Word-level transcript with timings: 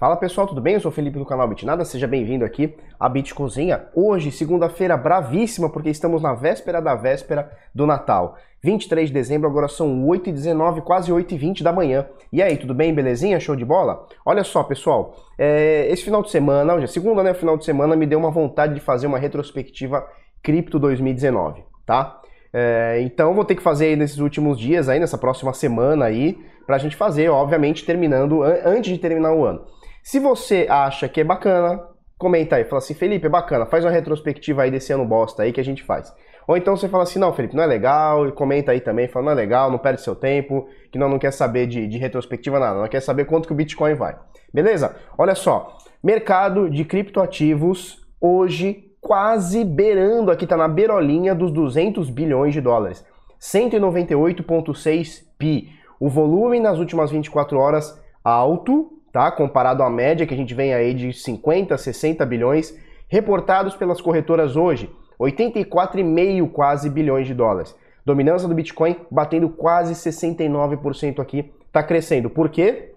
Fala 0.00 0.16
pessoal, 0.16 0.46
tudo 0.46 0.62
bem? 0.62 0.72
Eu 0.72 0.80
sou 0.80 0.90
o 0.90 0.94
Felipe 0.94 1.18
do 1.18 1.26
canal 1.26 1.46
Bitnada, 1.46 1.84
seja 1.84 2.06
bem-vindo 2.06 2.42
aqui 2.42 2.74
à 2.98 3.06
Bit 3.06 3.34
Cozinha. 3.34 3.84
Hoje, 3.94 4.32
segunda-feira 4.32 4.96
bravíssima, 4.96 5.68
porque 5.68 5.90
estamos 5.90 6.22
na 6.22 6.32
véspera 6.32 6.80
da 6.80 6.94
véspera 6.94 7.50
do 7.74 7.86
Natal. 7.86 8.34
23 8.62 9.08
de 9.08 9.12
dezembro, 9.12 9.46
agora 9.46 9.68
são 9.68 10.06
8h19, 10.06 10.80
quase 10.80 11.12
8h20 11.12 11.62
da 11.62 11.70
manhã. 11.70 12.06
E 12.32 12.42
aí, 12.42 12.56
tudo 12.56 12.72
bem? 12.72 12.94
Belezinha? 12.94 13.38
Show 13.38 13.54
de 13.54 13.62
bola? 13.62 14.06
Olha 14.24 14.42
só, 14.42 14.62
pessoal, 14.62 15.14
é, 15.36 15.86
esse 15.90 16.02
final 16.02 16.22
de 16.22 16.30
semana, 16.30 16.74
hoje 16.74 16.84
é 16.84 16.88
segunda, 16.88 17.22
né? 17.22 17.34
Final 17.34 17.58
de 17.58 17.66
semana, 17.66 17.94
me 17.94 18.06
deu 18.06 18.18
uma 18.18 18.30
vontade 18.30 18.72
de 18.72 18.80
fazer 18.80 19.06
uma 19.06 19.18
retrospectiva 19.18 20.02
Cripto 20.42 20.78
2019, 20.78 21.62
tá? 21.84 22.22
É, 22.54 23.02
então 23.02 23.34
vou 23.34 23.44
ter 23.44 23.54
que 23.54 23.62
fazer 23.62 23.94
nesses 23.98 24.18
últimos 24.18 24.58
dias, 24.58 24.88
aí 24.88 24.98
nessa 24.98 25.18
próxima 25.18 25.52
semana 25.52 26.06
aí, 26.06 26.38
pra 26.66 26.78
gente 26.78 26.96
fazer, 26.96 27.28
obviamente, 27.28 27.84
terminando, 27.84 28.42
antes 28.42 28.94
de 28.94 28.98
terminar 28.98 29.34
o 29.34 29.44
ano. 29.44 29.60
Se 30.02 30.18
você 30.18 30.66
acha 30.68 31.08
que 31.08 31.20
é 31.20 31.24
bacana, 31.24 31.82
comenta 32.18 32.56
aí, 32.56 32.64
fala 32.64 32.78
assim, 32.78 32.94
Felipe, 32.94 33.26
é 33.26 33.30
bacana, 33.30 33.66
faz 33.66 33.84
uma 33.84 33.90
retrospectiva 33.90 34.62
aí 34.62 34.70
desse 34.70 34.92
ano 34.92 35.04
bosta 35.04 35.42
aí 35.42 35.52
que 35.52 35.60
a 35.60 35.64
gente 35.64 35.82
faz. 35.82 36.14
Ou 36.46 36.56
então 36.56 36.76
você 36.76 36.88
fala 36.88 37.04
assim, 37.04 37.18
não, 37.18 37.32
Felipe, 37.32 37.54
não 37.54 37.62
é 37.62 37.66
legal, 37.66 38.26
e 38.26 38.32
comenta 38.32 38.72
aí 38.72 38.80
também, 38.80 39.08
fala, 39.08 39.26
não 39.26 39.32
é 39.32 39.34
legal, 39.36 39.70
não 39.70 39.78
perde 39.78 40.00
seu 40.00 40.16
tempo, 40.16 40.66
que 40.90 40.98
não, 40.98 41.08
não 41.08 41.18
quer 41.18 41.32
saber 41.32 41.66
de, 41.66 41.86
de 41.86 41.98
retrospectiva 41.98 42.58
nada, 42.58 42.80
não 42.80 42.88
quer 42.88 43.00
saber 43.00 43.24
quanto 43.24 43.46
que 43.46 43.52
o 43.52 43.56
Bitcoin 43.56 43.94
vai. 43.94 44.16
Beleza? 44.52 44.96
Olha 45.16 45.34
só, 45.34 45.78
mercado 46.02 46.68
de 46.68 46.84
criptoativos 46.84 48.04
hoje 48.20 48.90
quase 49.00 49.64
beirando, 49.64 50.30
aqui 50.30 50.46
tá 50.46 50.56
na 50.56 50.68
beirolinha 50.68 51.34
dos 51.34 51.50
200 51.52 52.10
bilhões 52.10 52.52
de 52.52 52.60
dólares. 52.60 53.04
198.6 53.40 55.22
pi. 55.38 55.70
O 55.98 56.08
volume 56.08 56.60
nas 56.60 56.78
últimas 56.78 57.10
24 57.10 57.58
horas 57.58 57.98
alto, 58.22 58.99
tá? 59.12 59.30
Comparado 59.30 59.82
à 59.82 59.90
média 59.90 60.26
que 60.26 60.34
a 60.34 60.36
gente 60.36 60.54
vem 60.54 60.74
aí 60.74 60.94
de 60.94 61.12
50, 61.12 61.76
60 61.76 62.24
bilhões 62.26 62.76
reportados 63.08 63.74
pelas 63.74 64.00
corretoras 64.00 64.56
hoje, 64.56 64.90
84,5 65.18 66.50
quase 66.50 66.88
bilhões 66.88 67.26
de 67.26 67.34
dólares. 67.34 67.76
Dominância 68.04 68.48
do 68.48 68.54
Bitcoin 68.54 68.96
batendo 69.10 69.48
quase 69.48 69.94
69% 69.94 71.20
aqui, 71.20 71.52
tá 71.70 71.82
crescendo. 71.82 72.30
Por 72.30 72.48
quê? 72.48 72.92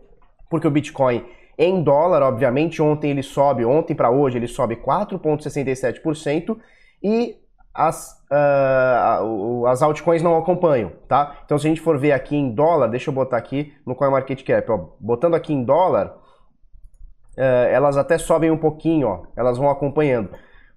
Porque 0.50 0.67
o 0.67 0.72
Bitcoin 0.72 1.23
em 1.58 1.83
dólar, 1.83 2.23
obviamente, 2.23 2.81
ontem 2.81 3.11
ele 3.11 3.22
sobe, 3.22 3.64
ontem 3.64 3.94
para 3.94 4.09
hoje 4.09 4.38
ele 4.38 4.48
sobe 4.48 4.75
4,67% 4.77 6.58
e 7.02 7.36
as, 7.74 8.22
uh, 8.32 9.66
as 9.66 9.82
altcoins 9.82 10.22
não 10.22 10.38
acompanham, 10.38 10.92
tá? 11.08 11.38
Então 11.44 11.58
se 11.58 11.66
a 11.66 11.70
gente 11.70 11.82
for 11.82 11.98
ver 11.98 12.12
aqui 12.12 12.36
em 12.36 12.54
dólar, 12.54 12.88
deixa 12.88 13.10
eu 13.10 13.14
botar 13.14 13.38
aqui 13.38 13.74
no 13.86 13.96
CoinMarketCap, 13.96 14.70
ó, 14.72 14.90
botando 15.00 15.34
aqui 15.34 15.54
em 15.54 15.64
dólar, 15.64 16.16
uh, 17.36 17.42
elas 17.72 17.98
até 17.98 18.18
sobem 18.18 18.52
um 18.52 18.58
pouquinho, 18.58 19.08
ó, 19.08 19.24
elas 19.36 19.58
vão 19.58 19.70
acompanhando. 19.70 20.30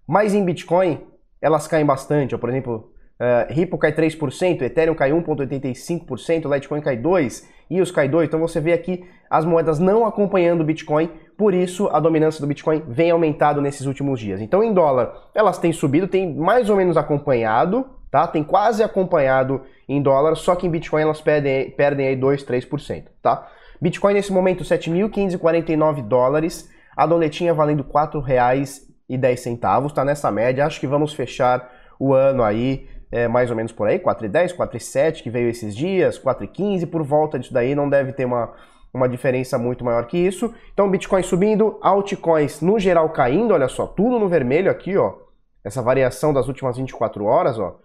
Mas 0.07 0.35
em 0.35 0.45
Bitcoin, 0.45 1.07
elas 1.43 1.67
caem 1.67 1.85
bastante, 1.85 2.35
ó, 2.35 2.39
por 2.39 2.49
exemplo, 2.49 2.91
uh, 3.21 3.53
Ripple 3.53 3.79
cai 3.79 3.93
3%, 3.93 4.63
Ethereum 4.63 4.95
cai 4.95 5.11
1,85%, 5.11 6.51
Litecoin 6.51 6.81
cai 6.81 6.97
2%, 6.97 7.45
EOS 7.71 7.91
cai 7.91 8.09
2%, 8.09 8.25
então 8.25 8.41
você 8.41 8.61
vê 8.61 8.73
aqui 8.73 9.05
as 9.29 9.45
moedas 9.45 9.79
não 9.79 10.07
acompanhando 10.07 10.61
o 10.61 10.65
Bitcoin, 10.65 11.11
por 11.37 11.53
isso 11.53 11.89
a 11.89 11.99
dominância 11.99 12.41
do 12.41 12.47
Bitcoin 12.47 12.83
vem 12.87 13.11
aumentado 13.11 13.61
nesses 13.61 13.87
últimos 13.87 14.21
dias. 14.21 14.41
Então 14.41 14.63
em 14.63 14.73
dólar 14.73 15.13
elas 15.35 15.59
têm 15.59 15.73
subido, 15.73 16.07
tem 16.07 16.35
mais 16.35 16.71
ou 16.71 16.77
menos 16.77 16.97
acompanhado, 16.97 17.87
tá? 18.11 18.27
Tem 18.27 18.45
quase 18.45 18.83
acompanhado 18.83 19.63
em 19.89 20.01
dólar, 20.01 20.37
só 20.37 20.55
que 20.55 20.67
em 20.67 20.71
Bitcoin 20.71 21.03
elas 21.03 21.21
perdem, 21.21 21.71
perdem 21.71 22.09
aí 22.09 22.17
2, 22.17 22.45
3%, 22.45 23.05
tá? 23.21 23.49
Bitcoin 23.81 24.15
nesse 24.15 24.33
momento 24.33 24.65
7.549 24.65 26.03
dólares, 26.03 26.71
a 26.97 27.05
doletinha 27.05 27.53
valendo 27.53 27.83
R$ 27.83 27.93
4,10, 27.93 29.93
tá 29.93 30.05
nessa 30.05 30.31
média. 30.31 30.65
Acho 30.65 30.81
que 30.81 30.87
vamos 30.87 31.13
fechar 31.13 31.71
o 31.99 32.15
ano 32.15 32.43
aí 32.43 32.89
é, 33.11 33.29
mais 33.29 33.51
ou 33.51 33.57
menos 33.57 33.73
por 33.73 33.89
aí, 33.89 33.99
4,10, 33.99 34.57
4,7 34.57 35.23
que 35.23 35.31
veio 35.31 35.49
esses 35.49 35.75
dias, 35.75 36.19
4,15 36.19 36.91
por 36.91 37.03
volta 37.03 37.39
disso 37.39 37.53
daí, 37.53 37.75
não 37.75 37.89
deve 37.89 38.13
ter 38.13 38.25
uma 38.25 38.53
uma 38.97 39.09
diferença 39.09 39.59
muito 39.59 39.85
maior 39.85 40.07
que 40.07 40.17
isso. 40.17 40.53
Então, 40.73 40.91
Bitcoin 40.91 41.23
subindo, 41.23 41.79
altcoins 41.83 42.61
no 42.61 42.79
geral 42.79 43.11
caindo, 43.11 43.53
olha 43.53 43.69
só, 43.69 43.87
tudo 43.87 44.19
no 44.19 44.29
vermelho 44.29 44.71
aqui, 44.71 44.97
ó. 44.97 45.15
Essa 45.63 45.83
variação 45.83 46.33
das 46.33 46.49
últimas 46.49 46.77
24 46.77 47.25
horas, 47.25 47.59
ó. 47.59 47.79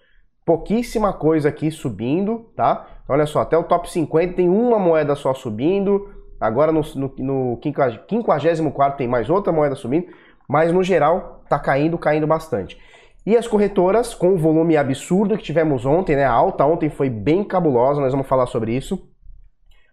Pouquíssima 0.46 1.14
coisa 1.14 1.50
aqui 1.50 1.70
subindo, 1.70 2.52
tá? 2.56 2.88
Olha 3.08 3.26
só, 3.26 3.42
até 3.42 3.58
o 3.58 3.64
top 3.64 3.92
50 3.92 4.36
tem 4.36 4.50
uma 4.50 4.80
moeda 4.80 5.16
só 5.16 5.34
subindo. 5.34 6.10
Agora 6.40 6.72
no, 6.72 6.82
no, 6.96 7.14
no 7.20 7.60
54 7.62 8.98
tem 8.98 9.08
mais 9.08 9.30
outra 9.30 9.52
moeda 9.52 9.76
subindo. 9.76 10.08
Mas 10.48 10.72
no 10.72 10.84
geral, 10.84 11.44
tá 11.48 11.60
caindo, 11.60 11.98
caindo 11.98 12.26
bastante. 12.26 12.80
E 13.26 13.38
as 13.38 13.48
corretoras, 13.48 14.16
com 14.16 14.34
o 14.34 14.38
volume 14.38 14.76
absurdo 14.76 15.38
que 15.38 15.44
tivemos 15.44 15.86
ontem, 15.86 16.16
né? 16.16 16.26
A 16.26 16.32
alta 16.32 16.66
ontem 16.66 16.90
foi 16.90 17.10
bem 17.10 17.44
cabulosa, 17.44 18.02
nós 18.02 18.12
vamos 18.12 18.28
falar 18.28 18.48
sobre 18.48 18.76
isso. 18.76 19.08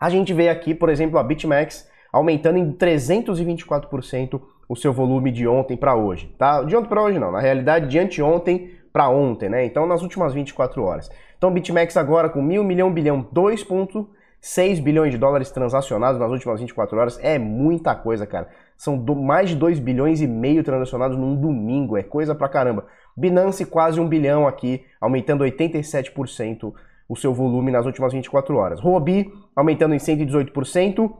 A 0.00 0.08
gente 0.08 0.32
vê 0.32 0.48
aqui, 0.48 0.74
por 0.74 0.88
exemplo, 0.88 1.18
a 1.18 1.22
BitMEX 1.22 1.88
aumentando 2.12 2.58
em 2.58 2.72
324% 2.72 4.40
o 4.68 4.76
seu 4.76 4.92
volume 4.92 5.30
de 5.30 5.46
ontem 5.46 5.76
para 5.76 5.94
hoje, 5.94 6.34
tá? 6.38 6.62
De 6.62 6.76
ontem 6.76 6.88
para 6.88 7.02
hoje 7.02 7.18
não, 7.18 7.32
na 7.32 7.40
realidade 7.40 7.88
de 7.88 7.98
anteontem 7.98 8.70
para 8.92 9.08
ontem, 9.08 9.48
né? 9.48 9.64
Então 9.64 9.86
nas 9.86 10.02
últimas 10.02 10.34
24 10.34 10.82
horas. 10.82 11.10
Então 11.36 11.52
BitMEX 11.52 11.96
agora 11.96 12.28
com 12.28 12.42
mil, 12.42 12.62
milhão, 12.64 12.92
bilhão, 12.92 13.26
2.6 13.34 14.82
bilhões 14.82 15.12
de 15.12 15.18
dólares 15.18 15.50
transacionados 15.50 16.20
nas 16.20 16.30
últimas 16.30 16.60
24 16.60 16.98
horas 16.98 17.18
é 17.22 17.38
muita 17.38 17.94
coisa, 17.94 18.26
cara. 18.26 18.48
São 18.76 18.96
do, 18.96 19.14
mais 19.14 19.50
de 19.50 19.56
2 19.56 19.78
bilhões 19.78 20.20
e 20.20 20.26
meio 20.26 20.62
transacionados 20.62 21.16
num 21.16 21.34
domingo, 21.34 21.96
é 21.96 22.02
coisa 22.02 22.34
pra 22.34 22.48
caramba. 22.48 22.86
Binance 23.18 23.64
quase 23.66 24.00
um 24.00 24.08
bilhão 24.08 24.46
aqui, 24.46 24.82
aumentando 25.00 25.44
87% 25.44 26.72
o 27.08 27.16
seu 27.16 27.34
volume 27.34 27.72
nas 27.72 27.84
últimas 27.84 28.12
24 28.12 28.56
horas. 28.56 28.80
Huobi 28.80 29.32
aumentando 29.56 29.94
em 29.94 29.98
118%, 29.98 31.10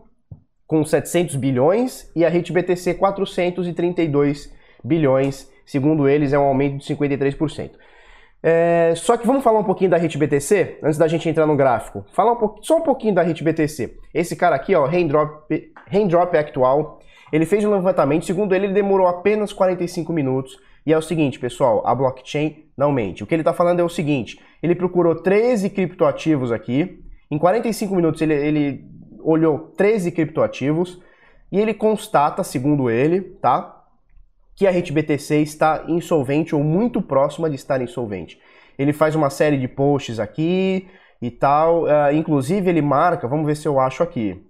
com 0.66 0.84
700 0.84 1.34
bilhões, 1.36 2.12
e 2.14 2.24
a 2.24 2.30
BTC 2.30 2.94
432 2.94 4.52
bilhões, 4.84 5.50
segundo 5.66 6.08
eles 6.08 6.32
é 6.32 6.38
um 6.38 6.44
aumento 6.44 6.78
de 6.78 6.94
53%. 6.94 7.70
É, 8.40 8.92
só 8.94 9.16
que 9.16 9.26
vamos 9.26 9.42
falar 9.42 9.58
um 9.58 9.64
pouquinho 9.64 9.90
da 9.90 9.98
BTC, 9.98 10.78
antes 10.82 10.98
da 10.98 11.08
gente 11.08 11.28
entrar 11.28 11.46
no 11.46 11.56
gráfico. 11.56 12.04
Falar 12.12 12.32
um 12.32 12.62
só 12.62 12.76
um 12.76 12.82
pouquinho 12.82 13.14
da 13.14 13.24
BTC. 13.24 13.96
Esse 14.14 14.36
cara 14.36 14.54
aqui, 14.54 14.74
ó, 14.74 14.86
Raindrop, 14.86 15.50
Raindrop 15.90 16.34
Actual, 16.36 17.00
ele 17.32 17.44
fez 17.44 17.64
um 17.64 17.72
levantamento, 17.72 18.24
segundo 18.24 18.54
ele, 18.54 18.66
ele 18.66 18.74
demorou 18.74 19.08
apenas 19.08 19.52
45 19.52 20.12
minutos, 20.12 20.56
e 20.86 20.92
é 20.92 20.98
o 20.98 21.02
seguinte, 21.02 21.38
pessoal, 21.38 21.86
a 21.86 21.94
blockchain 21.94 22.64
não 22.76 22.92
mente. 22.92 23.22
O 23.22 23.26
que 23.26 23.34
ele 23.34 23.42
está 23.42 23.52
falando 23.52 23.80
é 23.80 23.84
o 23.84 23.88
seguinte: 23.88 24.40
ele 24.62 24.74
procurou 24.74 25.14
13 25.14 25.70
criptoativos 25.70 26.50
aqui, 26.52 27.02
em 27.30 27.38
45 27.38 27.94
minutos 27.94 28.22
ele, 28.22 28.34
ele 28.34 28.84
olhou 29.20 29.58
13 29.76 30.12
criptoativos 30.12 30.98
e 31.52 31.60
ele 31.60 31.74
constata, 31.74 32.42
segundo 32.42 32.90
ele, 32.90 33.20
tá, 33.20 33.84
que 34.56 34.66
a 34.66 34.70
RTBTC 34.70 35.42
está 35.42 35.84
insolvente 35.88 36.54
ou 36.54 36.62
muito 36.62 37.00
próxima 37.02 37.48
de 37.48 37.56
estar 37.56 37.80
insolvente. 37.80 38.40
Ele 38.78 38.92
faz 38.92 39.14
uma 39.14 39.30
série 39.30 39.58
de 39.58 39.68
posts 39.68 40.18
aqui 40.18 40.88
e 41.20 41.30
tal, 41.30 41.84
uh, 41.84 42.12
inclusive 42.12 42.68
ele 42.68 42.82
marca, 42.82 43.28
vamos 43.28 43.46
ver 43.46 43.56
se 43.56 43.66
eu 43.66 43.78
acho 43.78 44.02
aqui. 44.02 44.47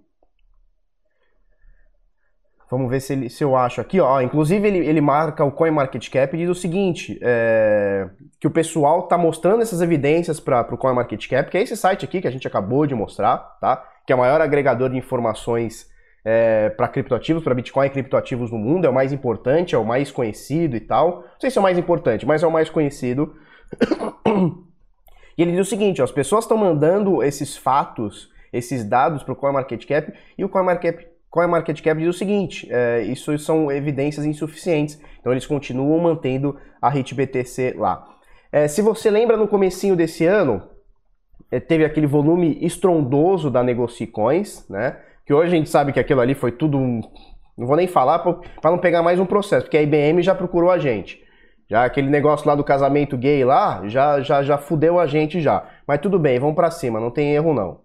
Vamos 2.69 2.87
ver 2.87 2.99
se, 2.99 3.13
ele, 3.13 3.29
se 3.29 3.43
eu 3.43 3.55
acho 3.55 3.81
aqui, 3.81 3.99
ó. 3.99 4.21
Inclusive 4.21 4.67
ele, 4.67 4.77
ele 4.85 5.01
marca 5.01 5.43
o 5.43 5.51
CoinMarketCap 5.51 6.35
e 6.35 6.39
diz 6.39 6.49
o 6.49 6.55
seguinte, 6.55 7.19
é, 7.21 8.07
que 8.39 8.45
o 8.45 8.51
pessoal 8.51 9.03
tá 9.03 9.17
mostrando 9.17 9.63
essas 9.63 9.81
evidências 9.81 10.39
para 10.39 10.61
o 10.71 10.77
CoinMarketCap, 10.77 11.49
que 11.49 11.57
é 11.57 11.63
esse 11.63 11.75
site 11.75 12.05
aqui 12.05 12.21
que 12.21 12.27
a 12.27 12.31
gente 12.31 12.47
acabou 12.47 12.85
de 12.85 12.93
mostrar, 12.93 13.37
tá? 13.59 13.83
Que 14.05 14.13
é 14.13 14.15
o 14.15 14.19
maior 14.19 14.39
agregador 14.39 14.89
de 14.89 14.97
informações 14.97 15.89
é, 16.23 16.69
para 16.69 16.87
criptoativos, 16.87 17.43
para 17.43 17.55
Bitcoin 17.55 17.87
e 17.87 17.89
criptoativos 17.89 18.51
no 18.51 18.59
mundo, 18.59 18.85
é 18.85 18.89
o 18.89 18.93
mais 18.93 19.11
importante, 19.11 19.73
é 19.73 19.77
o 19.77 19.85
mais 19.85 20.11
conhecido 20.11 20.75
e 20.75 20.79
tal. 20.79 21.21
Não 21.21 21.39
sei 21.39 21.49
se 21.49 21.57
é 21.57 21.61
o 21.61 21.63
mais 21.63 21.77
importante, 21.77 22.23
mas 22.23 22.43
é 22.43 22.47
o 22.47 22.51
mais 22.51 22.69
conhecido. 22.69 23.35
e 25.35 25.41
ele 25.41 25.53
diz 25.53 25.61
o 25.61 25.69
seguinte, 25.69 26.01
ó, 26.01 26.03
as 26.03 26.11
pessoas 26.11 26.43
estão 26.43 26.57
mandando 26.57 27.23
esses 27.23 27.57
fatos, 27.57 28.29
esses 28.53 28.83
dados 28.83 29.23
para 29.23 29.33
o 29.33 29.35
CoinMarketCap 29.35 30.13
e 30.37 30.45
o 30.45 30.49
CoinMarketCap 30.49 31.18
CoinMarketCap 31.29 31.99
diz 31.99 32.15
o 32.15 32.17
seguinte, 32.17 32.67
é, 32.71 33.01
isso 33.03 33.37
são 33.37 33.71
evidências 33.71 34.25
insuficientes, 34.25 34.99
então 35.19 35.31
eles 35.31 35.45
continuam 35.45 35.99
mantendo 35.99 36.57
a 36.81 36.89
REIT-BTC 36.89 37.75
lá. 37.77 38.07
É, 38.51 38.67
se 38.67 38.81
você 38.81 39.11
lembra 39.11 39.37
no 39.37 39.47
comecinho 39.47 39.95
desse 39.95 40.25
ano, 40.25 40.63
é, 41.51 41.59
teve 41.59 41.85
aquele 41.85 42.07
volume 42.07 42.57
estrondoso 42.61 43.51
da 43.51 43.63
Negocicoins, 43.63 44.67
né? 44.69 44.97
Que 45.25 45.33
hoje 45.33 45.53
a 45.53 45.57
gente 45.57 45.69
sabe 45.69 45.93
que 45.93 45.99
aquilo 45.99 46.21
ali 46.21 46.33
foi 46.33 46.51
tudo 46.51 46.77
um... 46.77 47.01
Não 47.55 47.67
vou 47.67 47.75
nem 47.75 47.87
falar 47.87 48.19
para 48.19 48.71
não 48.71 48.77
pegar 48.79 49.03
mais 49.03 49.19
um 49.19 49.25
processo, 49.25 49.65
porque 49.65 49.77
a 49.77 49.81
IBM 49.81 50.23
já 50.23 50.33
procurou 50.33 50.71
a 50.71 50.79
gente. 50.79 51.21
Já 51.69 51.85
aquele 51.85 52.09
negócio 52.09 52.47
lá 52.47 52.55
do 52.55 52.63
casamento 52.63 53.15
gay 53.15 53.43
lá, 53.43 53.87
já, 53.87 54.21
já, 54.21 54.41
já 54.41 54.57
fudeu 54.57 54.99
a 54.99 55.05
gente 55.05 55.39
já. 55.39 55.63
Mas 55.85 55.99
tudo 55.99 56.17
bem, 56.17 56.39
vamos 56.39 56.55
para 56.55 56.71
cima, 56.71 56.99
não 56.99 57.11
tem 57.11 57.35
erro 57.35 57.53
não. 57.53 57.81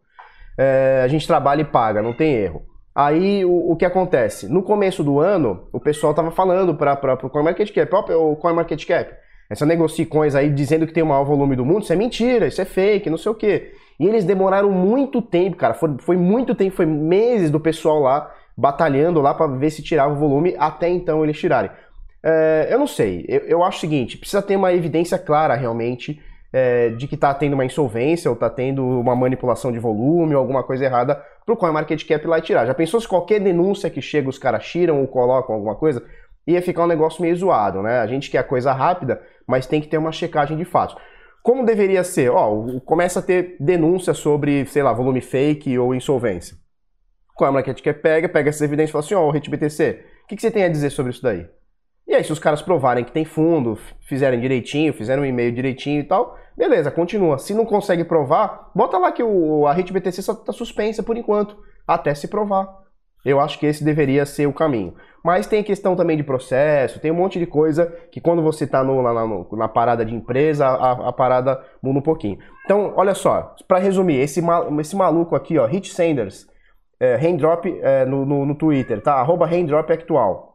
É, 0.56 1.02
a 1.04 1.08
gente 1.08 1.26
trabalha 1.26 1.60
e 1.60 1.64
paga, 1.64 2.00
não 2.00 2.14
tem 2.14 2.32
erro. 2.32 2.62
Aí 2.94 3.44
o, 3.44 3.72
o, 3.72 3.76
que 3.76 3.84
acontece? 3.84 4.48
No 4.48 4.62
começo 4.62 5.02
do 5.02 5.18
ano, 5.18 5.66
o 5.72 5.80
pessoal 5.80 6.12
estava 6.12 6.30
falando 6.30 6.74
para 6.74 7.18
o 7.26 7.30
CoinMarketCap, 7.30 7.92
ó, 7.92 8.30
o 8.30 8.36
CoinMarketCap, 8.36 9.12
essa 9.50 9.66
negocia 9.66 10.06
coins 10.06 10.34
aí 10.34 10.48
dizendo 10.48 10.86
que 10.86 10.92
tem 10.92 11.02
o 11.02 11.06
maior 11.06 11.24
volume 11.24 11.56
do 11.56 11.64
mundo, 11.64 11.82
isso 11.82 11.92
é 11.92 11.96
mentira, 11.96 12.46
isso 12.46 12.60
é 12.60 12.64
fake, 12.64 13.10
não 13.10 13.18
sei 13.18 13.32
o 13.32 13.34
quê. 13.34 13.72
E 13.98 14.06
eles 14.06 14.24
demoraram 14.24 14.70
muito 14.70 15.20
tempo, 15.20 15.56
cara, 15.56 15.74
foi, 15.74 15.96
foi 15.98 16.16
muito 16.16 16.54
tempo, 16.54 16.76
foi 16.76 16.86
meses 16.86 17.50
do 17.50 17.58
pessoal 17.58 18.00
lá 18.00 18.32
batalhando 18.56 19.20
lá 19.20 19.34
para 19.34 19.48
ver 19.48 19.70
se 19.70 19.82
tirava 19.82 20.14
o 20.14 20.16
volume, 20.16 20.54
até 20.58 20.88
então 20.88 21.24
eles 21.24 21.38
tirarem. 21.38 21.70
É, 22.22 22.68
eu 22.70 22.78
não 22.78 22.86
sei, 22.86 23.24
eu, 23.28 23.40
eu, 23.40 23.64
acho 23.64 23.78
o 23.78 23.80
seguinte, 23.80 24.16
precisa 24.16 24.40
ter 24.40 24.56
uma 24.56 24.72
evidência 24.72 25.18
clara 25.18 25.54
realmente 25.54 26.20
é, 26.56 26.90
de 26.90 27.08
que 27.08 27.16
está 27.16 27.34
tendo 27.34 27.54
uma 27.54 27.64
insolvência 27.64 28.30
ou 28.30 28.34
está 28.34 28.48
tendo 28.48 28.86
uma 28.86 29.16
manipulação 29.16 29.72
de 29.72 29.80
volume 29.80 30.36
ou 30.36 30.40
alguma 30.40 30.62
coisa 30.62 30.84
errada 30.84 31.20
para 31.44 31.52
o 31.52 31.56
CoinMarketCap 31.56 32.24
lá 32.28 32.38
e 32.38 32.42
tirar. 32.42 32.64
Já 32.64 32.72
pensou 32.72 33.00
se 33.00 33.08
qualquer 33.08 33.40
denúncia 33.40 33.90
que 33.90 34.00
chega 34.00 34.28
os 34.28 34.38
caras 34.38 34.64
tiram 34.64 35.00
ou 35.00 35.08
colocam 35.08 35.52
alguma 35.52 35.74
coisa? 35.74 36.00
Ia 36.46 36.62
ficar 36.62 36.84
um 36.84 36.86
negócio 36.86 37.20
meio 37.22 37.34
zoado, 37.34 37.82
né? 37.82 37.98
A 37.98 38.06
gente 38.06 38.30
quer 38.30 38.46
coisa 38.46 38.72
rápida, 38.72 39.20
mas 39.48 39.66
tem 39.66 39.80
que 39.80 39.88
ter 39.88 39.98
uma 39.98 40.12
checagem 40.12 40.56
de 40.56 40.64
fatos. 40.64 40.96
Como 41.42 41.64
deveria 41.64 42.04
ser? 42.04 42.30
Ó, 42.30 42.78
começa 42.84 43.18
a 43.18 43.22
ter 43.22 43.56
denúncia 43.58 44.14
sobre, 44.14 44.64
sei 44.66 44.84
lá, 44.84 44.92
volume 44.92 45.20
fake 45.20 45.76
ou 45.76 45.92
insolvência. 45.92 46.56
CoinMarketCap 47.34 48.00
pega, 48.00 48.28
pega 48.28 48.50
essas 48.50 48.62
evidências 48.62 48.90
e 48.90 48.92
fala 48.92 49.04
assim, 49.04 49.14
ó, 49.14 49.26
oh, 49.26 49.30
ReTBTC, 49.32 50.04
o 50.22 50.26
que, 50.28 50.36
que 50.36 50.42
você 50.42 50.52
tem 50.52 50.62
a 50.62 50.68
dizer 50.68 50.90
sobre 50.90 51.10
isso 51.10 51.22
daí? 51.22 51.48
E 52.06 52.14
aí, 52.14 52.22
se 52.22 52.32
os 52.32 52.38
caras 52.38 52.60
provarem 52.60 53.02
que 53.02 53.12
tem 53.12 53.24
fundo, 53.24 53.78
fizerem 54.06 54.38
direitinho, 54.38 54.92
fizeram 54.92 55.22
um 55.22 55.26
e-mail 55.26 55.52
direitinho 55.52 56.00
e 56.00 56.04
tal, 56.04 56.36
beleza, 56.56 56.90
continua. 56.90 57.38
Se 57.38 57.54
não 57.54 57.64
consegue 57.64 58.04
provar, 58.04 58.70
bota 58.74 58.98
lá 58.98 59.10
que 59.10 59.22
o, 59.22 59.66
a 59.66 59.72
rede 59.72 59.92
BTC 59.92 60.20
está 60.20 60.52
suspensa 60.52 61.02
por 61.02 61.16
enquanto, 61.16 61.56
até 61.86 62.14
se 62.14 62.28
provar. 62.28 62.68
Eu 63.24 63.40
acho 63.40 63.58
que 63.58 63.64
esse 63.64 63.82
deveria 63.82 64.26
ser 64.26 64.46
o 64.46 64.52
caminho. 64.52 64.94
Mas 65.24 65.46
tem 65.46 65.60
a 65.60 65.64
questão 65.64 65.96
também 65.96 66.14
de 66.14 66.22
processo, 66.22 67.00
tem 67.00 67.10
um 67.10 67.14
monte 67.14 67.38
de 67.38 67.46
coisa 67.46 67.86
que 68.12 68.20
quando 68.20 68.42
você 68.42 68.64
está 68.64 68.84
na, 68.84 69.46
na, 69.56 69.68
parada 69.68 70.04
de 70.04 70.14
empresa, 70.14 70.66
a, 70.66 71.08
a, 71.08 71.12
parada 71.12 71.58
muda 71.82 72.00
um 72.00 72.02
pouquinho. 72.02 72.38
Então, 72.66 72.92
olha 72.94 73.14
só, 73.14 73.54
para 73.66 73.78
resumir, 73.78 74.20
esse, 74.20 74.42
esse 74.78 74.94
maluco 74.94 75.34
aqui, 75.34 75.58
ó, 75.58 75.64
Rich 75.64 75.94
Sanders, 75.94 76.46
é, 77.00 77.16
Raindrop 77.16 77.64
é, 77.64 78.04
no, 78.04 78.26
no, 78.26 78.44
no 78.44 78.54
Twitter, 78.54 79.00
tá? 79.00 79.14
Arroba 79.14 79.46
Raindrop 79.46 79.90
Actual 79.90 80.53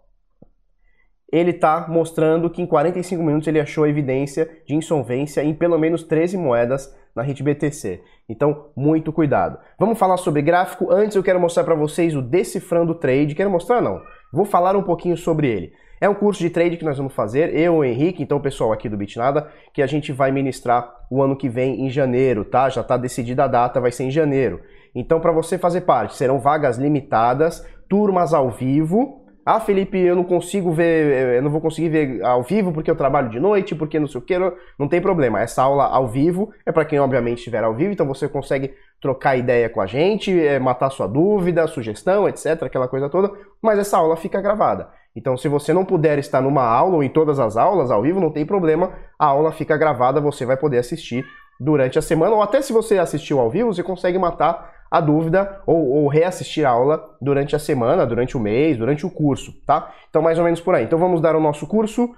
ele 1.32 1.52
está 1.52 1.88
mostrando 1.88 2.50
que 2.50 2.62
em 2.62 2.66
45 2.66 3.24
minutos 3.24 3.48
ele 3.48 3.60
achou 3.60 3.86
evidência 3.86 4.50
de 4.66 4.76
insolvência 4.76 5.44
em 5.44 5.54
pelo 5.54 5.78
menos 5.78 6.04
13 6.04 6.38
moedas 6.38 6.94
na 7.16 7.24
BTC. 7.24 8.02
Então, 8.28 8.68
muito 8.76 9.12
cuidado. 9.12 9.60
Vamos 9.78 9.98
falar 9.98 10.18
sobre 10.18 10.42
gráfico. 10.42 10.92
Antes 10.92 11.16
eu 11.16 11.24
quero 11.24 11.40
mostrar 11.40 11.64
para 11.64 11.76
vocês 11.76 12.16
o 12.16 12.22
Decifrando 12.22 12.96
Trade. 12.96 13.36
Quero 13.36 13.50
mostrar 13.50 13.82
não. 13.82 14.02
Vou 14.32 14.46
falar 14.46 14.76
um 14.76 14.84
pouquinho 14.84 15.18
sobre 15.18 15.48
ele. 15.48 15.74
É 16.02 16.08
um 16.08 16.16
curso 16.16 16.40
de 16.40 16.50
trade 16.50 16.78
que 16.78 16.86
nós 16.86 16.98
vamos 16.98 17.14
fazer, 17.14 17.54
eu 17.54 17.76
o 17.76 17.84
Henrique, 17.84 18.24
então 18.24 18.38
o 18.38 18.42
pessoal 18.42 18.72
aqui 18.72 18.88
do 18.88 18.96
Bitnada, 18.96 19.50
que 19.74 19.82
a 19.82 19.88
gente 19.88 20.14
vai 20.14 20.32
ministrar 20.32 20.90
o 21.12 21.22
ano 21.22 21.36
que 21.36 21.50
vem 21.50 21.86
em 21.86 21.90
janeiro, 21.90 22.46
tá? 22.46 22.70
Já 22.70 22.80
está 22.80 22.96
decidida 22.96 23.44
a 23.44 23.48
data, 23.48 23.82
vai 23.82 23.92
ser 23.92 24.06
em 24.06 24.12
janeiro. 24.12 24.62
Então, 24.96 25.20
para 25.20 25.34
você 25.34 25.58
fazer 25.58 25.82
parte, 25.82 26.16
serão 26.16 26.40
vagas 26.40 26.78
limitadas, 26.78 27.68
turmas 27.90 28.34
ao 28.34 28.50
vivo, 28.50 29.19
ah, 29.56 29.60
Felipe, 29.60 29.98
eu 29.98 30.16
não 30.16 30.24
consigo 30.24 30.72
ver, 30.72 31.38
eu 31.38 31.42
não 31.42 31.50
vou 31.50 31.60
conseguir 31.60 31.90
ver 31.90 32.24
ao 32.24 32.44
vivo 32.44 32.72
porque 32.72 32.90
eu 32.92 32.96
trabalho 32.96 33.30
de 33.30 33.40
noite, 33.40 33.74
porque 33.74 34.00
não 34.00 34.08
sei 34.08 34.20
o 34.20 34.24
que, 34.24 34.38
não, 34.38 34.54
não 34.78 34.88
tem 34.88 35.02
problema. 35.02 35.42
Essa 35.42 35.64
aula 35.64 35.86
ao 35.86 36.08
vivo 36.08 36.54
é 36.66 36.72
para 36.72 36.86
quem 36.86 37.00
obviamente 37.00 37.40
estiver 37.40 37.64
ao 37.64 37.74
vivo, 37.74 37.92
então 37.92 38.06
você 38.06 38.28
consegue 38.28 38.74
trocar 39.02 39.38
ideia 39.38 39.70
com 39.70 39.82
a 39.82 39.88
gente, 39.88 40.40
é, 40.40 40.60
matar 40.60 40.90
sua 40.90 41.08
dúvida, 41.08 41.66
sugestão, 41.68 42.28
etc, 42.30 42.64
aquela 42.64 42.88
coisa 42.88 43.10
toda, 43.10 43.32
mas 43.62 43.80
essa 43.80 43.98
aula 43.98 44.16
fica 44.16 44.40
gravada. 44.40 44.90
Então, 45.16 45.36
se 45.36 45.48
você 45.48 45.74
não 45.74 45.84
puder 45.84 46.20
estar 46.20 46.42
numa 46.42 46.64
aula 46.64 46.96
ou 46.96 47.04
em 47.04 47.10
todas 47.10 47.40
as 47.40 47.58
aulas 47.58 47.90
ao 47.90 48.02
vivo, 48.02 48.20
não 48.20 48.32
tem 48.32 48.46
problema, 48.46 48.92
a 49.18 49.26
aula 49.26 49.52
fica 49.52 49.76
gravada, 49.78 50.22
você 50.22 50.46
vai 50.46 50.58
poder 50.58 50.78
assistir 50.78 51.26
durante 51.60 51.98
a 51.98 52.02
semana, 52.02 52.36
ou 52.36 52.42
até 52.42 52.62
se 52.62 52.72
você 52.72 52.98
assistiu 52.98 53.40
ao 53.40 53.50
vivo, 53.50 53.74
você 53.74 53.84
consegue 53.84 54.18
matar 54.18 54.79
a 54.90 55.00
dúvida 55.00 55.62
ou, 55.66 55.88
ou, 55.90 56.08
reassistir 56.08 56.66
a 56.66 56.70
aula 56.70 57.16
durante 57.22 57.56
a 57.56 57.60
semana, 57.60 58.06
durante 58.06 58.36
o 58.36 58.40
mês, 58.40 58.78
durante 58.78 59.06
o 59.06 59.10
curso, 59.10 59.54
tá? 59.66 59.94
Então, 60.10 60.22
mais 60.22 60.38
ou 60.38 60.44
menos 60.44 60.60
por 60.60 60.74
aí. 60.74 60.84
Então, 60.84 60.98
vamos 60.98 61.22
dar 61.22 61.36
o 61.36 61.40
nosso 61.40 61.68
curso. 61.68 62.10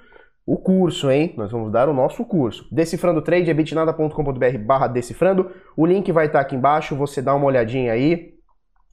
O 0.45 0.57
curso, 0.57 1.11
hein? 1.11 1.33
Nós 1.37 1.51
vamos 1.51 1.71
dar 1.71 1.87
o 1.87 1.93
nosso 1.93 2.25
curso. 2.25 2.67
Decifrando 2.71 3.21
Trade 3.21 3.49
é 3.49 3.53
bitnada.com.br 3.53 4.57
barra 4.65 4.87
decifrando. 4.87 5.51
O 5.77 5.85
link 5.85 6.11
vai 6.11 6.25
estar 6.25 6.39
aqui 6.39 6.55
embaixo, 6.55 6.95
você 6.95 7.21
dá 7.21 7.35
uma 7.35 7.45
olhadinha 7.45 7.91
aí 7.91 8.33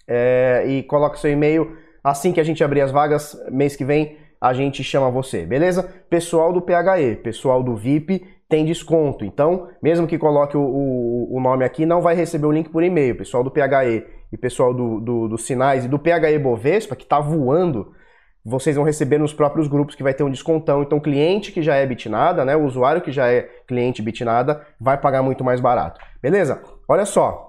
é, 0.06 0.64
e 0.66 0.82
coloca 0.82 1.16
seu 1.16 1.31
e-mail. 1.31 1.76
Assim 2.02 2.32
que 2.32 2.40
a 2.40 2.44
gente 2.44 2.62
abrir 2.62 2.81
as 2.81 2.90
vagas, 2.90 3.36
mês 3.50 3.76
que 3.76 3.84
vem, 3.84 4.16
a 4.40 4.52
gente 4.52 4.84
chama 4.84 5.10
você, 5.10 5.44
beleza? 5.44 5.82
Pessoal 6.08 6.52
do 6.52 6.62
PHE, 6.62 7.16
pessoal 7.22 7.62
do 7.62 7.76
VIP, 7.76 8.24
tem 8.48 8.64
desconto. 8.64 9.24
Então, 9.24 9.68
mesmo 9.82 10.06
que 10.06 10.18
coloque 10.18 10.56
o, 10.56 10.62
o, 10.62 11.36
o 11.36 11.40
nome 11.40 11.64
aqui, 11.64 11.84
não 11.84 12.00
vai 12.00 12.14
receber 12.14 12.46
o 12.46 12.52
link 12.52 12.70
por 12.70 12.82
e-mail. 12.82 13.16
Pessoal 13.16 13.44
do 13.44 13.50
PHE 13.50 14.06
e 14.32 14.36
pessoal 14.36 14.72
do, 14.72 15.00
do, 15.00 15.28
dos 15.28 15.44
sinais 15.44 15.84
e 15.84 15.88
do 15.88 15.98
PHE 15.98 16.38
Bovespa, 16.38 16.96
que 16.96 17.04
está 17.04 17.20
voando, 17.20 17.92
vocês 18.44 18.76
vão 18.76 18.84
receber 18.84 19.18
nos 19.18 19.34
próprios 19.34 19.68
grupos 19.68 19.94
que 19.94 20.02
vai 20.02 20.14
ter 20.14 20.22
um 20.22 20.30
descontão. 20.30 20.82
Então, 20.82 20.98
cliente 20.98 21.52
que 21.52 21.60
já 21.60 21.74
é 21.74 21.86
Bitnada, 21.86 22.44
né, 22.44 22.56
o 22.56 22.64
usuário 22.64 23.02
que 23.02 23.12
já 23.12 23.30
é 23.30 23.42
cliente 23.66 24.00
Bitnada, 24.00 24.64
vai 24.80 24.98
pagar 24.98 25.22
muito 25.22 25.44
mais 25.44 25.60
barato. 25.60 26.00
Beleza? 26.22 26.62
Olha 26.88 27.04
só. 27.04 27.46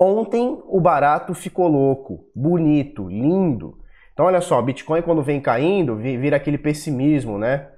Ontem 0.00 0.60
o 0.66 0.80
barato 0.80 1.34
ficou 1.34 1.68
louco, 1.68 2.26
bonito, 2.34 3.08
lindo. 3.08 3.78
Então, 4.12 4.26
olha 4.26 4.40
só, 4.40 4.60
Bitcoin 4.60 5.02
quando 5.02 5.22
vem 5.22 5.40
caindo, 5.40 5.96
vira 5.96 6.36
aquele 6.36 6.58
pessimismo, 6.58 7.38
né? 7.38 7.68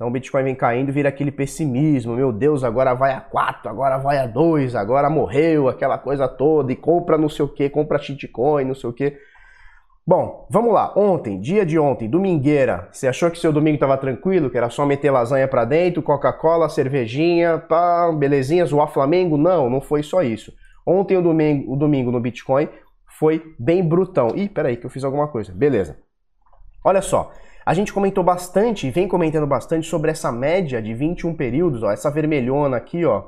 Então 0.00 0.08
o 0.08 0.10
Bitcoin 0.10 0.44
vem 0.44 0.54
caindo, 0.54 0.90
vira 0.90 1.10
aquele 1.10 1.30
pessimismo, 1.30 2.16
meu 2.16 2.32
Deus, 2.32 2.64
agora 2.64 2.94
vai 2.94 3.12
a 3.12 3.20
4, 3.20 3.68
agora 3.68 3.98
vai 3.98 4.16
a 4.16 4.26
2, 4.26 4.74
agora 4.74 5.10
morreu, 5.10 5.68
aquela 5.68 5.98
coisa 5.98 6.26
toda, 6.26 6.72
e 6.72 6.74
compra 6.74 7.18
não 7.18 7.28
sei 7.28 7.44
o 7.44 7.48
que, 7.48 7.68
compra 7.68 7.98
shitcoin, 7.98 8.64
não 8.64 8.74
sei 8.74 8.88
o 8.88 8.94
que. 8.94 9.14
Bom, 10.06 10.46
vamos 10.48 10.72
lá. 10.72 10.90
Ontem, 10.96 11.38
dia 11.38 11.66
de 11.66 11.78
ontem, 11.78 12.08
domingueira, 12.08 12.88
você 12.90 13.08
achou 13.08 13.30
que 13.30 13.38
seu 13.38 13.52
domingo 13.52 13.74
estava 13.74 13.94
tranquilo, 13.98 14.48
que 14.48 14.56
era 14.56 14.70
só 14.70 14.86
meter 14.86 15.10
lasanha 15.10 15.46
para 15.46 15.66
dentro, 15.66 16.00
Coca-Cola, 16.00 16.70
cervejinha, 16.70 17.58
pá, 17.58 18.10
belezinha, 18.10 18.64
zoar 18.64 18.88
Flamengo? 18.88 19.36
Não, 19.36 19.68
não 19.68 19.82
foi 19.82 20.02
só 20.02 20.22
isso. 20.22 20.50
Ontem 20.86 21.18
o 21.18 21.22
domingo, 21.22 21.74
o 21.74 21.76
domingo 21.76 22.10
no 22.10 22.20
Bitcoin 22.20 22.70
foi 23.18 23.54
bem 23.58 23.86
brutão. 23.86 24.28
Ih, 24.34 24.48
peraí 24.48 24.78
que 24.78 24.86
eu 24.86 24.90
fiz 24.90 25.04
alguma 25.04 25.28
coisa. 25.28 25.52
Beleza. 25.52 25.98
Olha 26.82 27.02
só, 27.02 27.30
a 27.64 27.74
gente 27.74 27.92
comentou 27.92 28.24
bastante 28.24 28.86
e 28.86 28.90
vem 28.90 29.06
comentando 29.06 29.46
bastante 29.46 29.86
sobre 29.86 30.10
essa 30.10 30.32
média 30.32 30.80
de 30.80 30.94
21 30.94 31.34
períodos, 31.34 31.82
ó, 31.82 31.90
essa 31.90 32.10
vermelhona 32.10 32.78
aqui, 32.78 33.04
ó, 33.04 33.24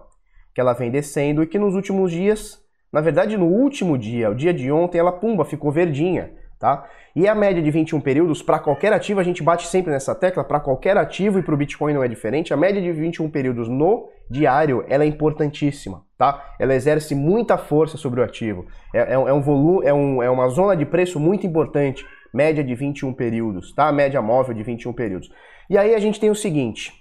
que 0.55 0.61
ela 0.61 0.73
vem 0.73 0.91
descendo 0.91 1.43
e 1.43 1.47
que 1.47 1.59
nos 1.59 1.75
últimos 1.75 2.11
dias, 2.11 2.59
na 2.91 3.03
verdade 3.03 3.37
no 3.37 3.47
último 3.47 3.99
dia, 3.99 4.31
o 4.31 4.35
dia 4.35 4.55
de 4.55 4.73
ontem, 4.73 4.99
ela 4.99 5.13
pumba, 5.13 5.45
ficou 5.45 5.71
verdinha, 5.71 6.33
tá? 6.59 6.89
E 7.15 7.29
a 7.29 7.35
média 7.35 7.63
de 7.63 7.71
21 7.71 8.01
períodos, 8.01 8.41
para 8.41 8.59
qualquer 8.59 8.91
ativo, 8.95 9.21
a 9.21 9.23
gente 9.23 9.43
bate 9.43 9.67
sempre 9.67 9.93
nessa 9.93 10.15
tecla, 10.15 10.43
para 10.43 10.59
qualquer 10.59 10.97
ativo 10.97 11.39
e 11.39 11.43
para 11.43 11.53
o 11.53 11.57
Bitcoin 11.57 11.93
não 11.93 12.03
é 12.03 12.09
diferente, 12.09 12.55
a 12.55 12.57
média 12.57 12.81
de 12.81 12.91
21 12.91 13.29
períodos 13.29 13.69
no 13.69 14.09
diário, 14.31 14.83
ela 14.89 15.05
é 15.05 15.07
importantíssima, 15.07 16.05
tá? 16.17 16.55
Ela 16.59 16.75
exerce 16.75 17.15
muita 17.15 17.59
força 17.59 17.99
sobre 17.99 18.23
o 18.23 18.25
ativo. 18.25 18.65
É, 18.95 19.01
é, 19.01 19.13
é 19.13 19.33
um 19.33 19.43
volume, 19.43 19.87
é, 19.87 19.93
um, 19.93 20.23
é 20.23 20.31
uma 20.31 20.49
zona 20.49 20.75
de 20.75 20.87
preço 20.87 21.21
muito 21.21 21.47
importante 21.47 22.07
média 22.33 22.65
de 22.65 22.75
21 22.75 23.13
períodos, 23.13 23.75
tá? 23.75 23.93
Média 23.93 24.21
móvel 24.23 24.55
de 24.55 24.63
21 24.63 24.93
períodos. 24.93 25.31
E 25.69 25.77
aí 25.77 25.95
a 25.95 25.99
gente 25.99 26.19
tem 26.19 26.31
o 26.31 26.35
seguinte. 26.35 26.93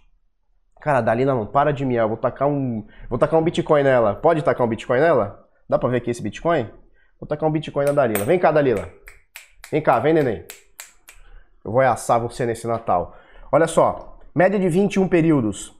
Cara, 0.81 0.97
a 0.97 1.01
Dalila 1.01 1.35
não 1.35 1.45
para 1.45 1.71
de 1.71 1.85
miar, 1.85 2.07
vou 2.07 2.17
tacar 2.17 2.47
um, 2.47 2.85
vou 3.09 3.19
tacar 3.19 3.39
um 3.39 3.43
Bitcoin 3.43 3.83
nela. 3.83 4.15
Pode 4.15 4.43
tacar 4.43 4.65
um 4.65 4.69
Bitcoin 4.69 4.99
nela? 4.99 5.47
Dá 5.69 5.77
pra 5.77 5.89
ver 5.89 5.97
aqui 5.97 6.09
esse 6.09 6.21
Bitcoin? 6.21 6.69
Vou 7.19 7.27
tacar 7.27 7.47
um 7.47 7.51
Bitcoin 7.51 7.85
na 7.85 7.91
Dalila. 7.91 8.25
Vem 8.25 8.39
cá, 8.39 8.51
Dalila. 8.51 8.89
Vem 9.71 9.81
cá, 9.81 9.99
vem, 9.99 10.13
neném. 10.13 10.43
Eu 11.63 11.71
vou 11.71 11.81
assar 11.81 12.19
você 12.19 12.45
nesse 12.45 12.65
Natal. 12.65 13.15
Olha 13.51 13.67
só, 13.67 14.19
média 14.33 14.59
de 14.59 14.67
21 14.67 15.07
períodos. 15.07 15.71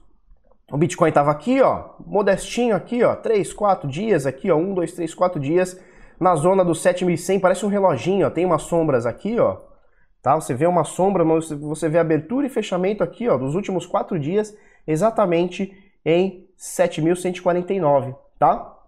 O 0.70 0.78
Bitcoin 0.78 1.10
tava 1.10 1.30
aqui, 1.30 1.60
ó, 1.60 1.90
modestinho 2.06 2.74
aqui, 2.74 3.02
ó, 3.02 3.14
3, 3.14 3.52
4 3.52 3.88
dias 3.88 4.24
aqui, 4.24 4.50
ó, 4.50 4.56
1, 4.56 4.74
2, 4.74 4.92
3, 4.92 5.14
4 5.14 5.40
dias 5.40 5.78
na 6.18 6.34
zona 6.34 6.64
do 6.64 6.74
7100, 6.74 7.40
parece 7.40 7.64
um 7.66 7.68
reloginho, 7.68 8.26
ó, 8.26 8.30
tem 8.30 8.44
umas 8.44 8.62
sombras 8.62 9.06
aqui, 9.06 9.38
ó. 9.38 9.58
Tá? 10.22 10.36
Você 10.36 10.54
vê 10.54 10.66
uma 10.66 10.84
sombra, 10.84 11.24
você 11.24 11.88
vê 11.88 11.98
abertura 11.98 12.46
e 12.46 12.50
fechamento 12.50 13.02
aqui, 13.02 13.28
ó, 13.28 13.36
dos 13.36 13.54
últimos 13.54 13.86
quatro 13.86 14.18
dias, 14.18 14.56
exatamente 14.86 15.72
em 16.04 16.46
7.149, 16.58 18.16
tá? 18.38 18.78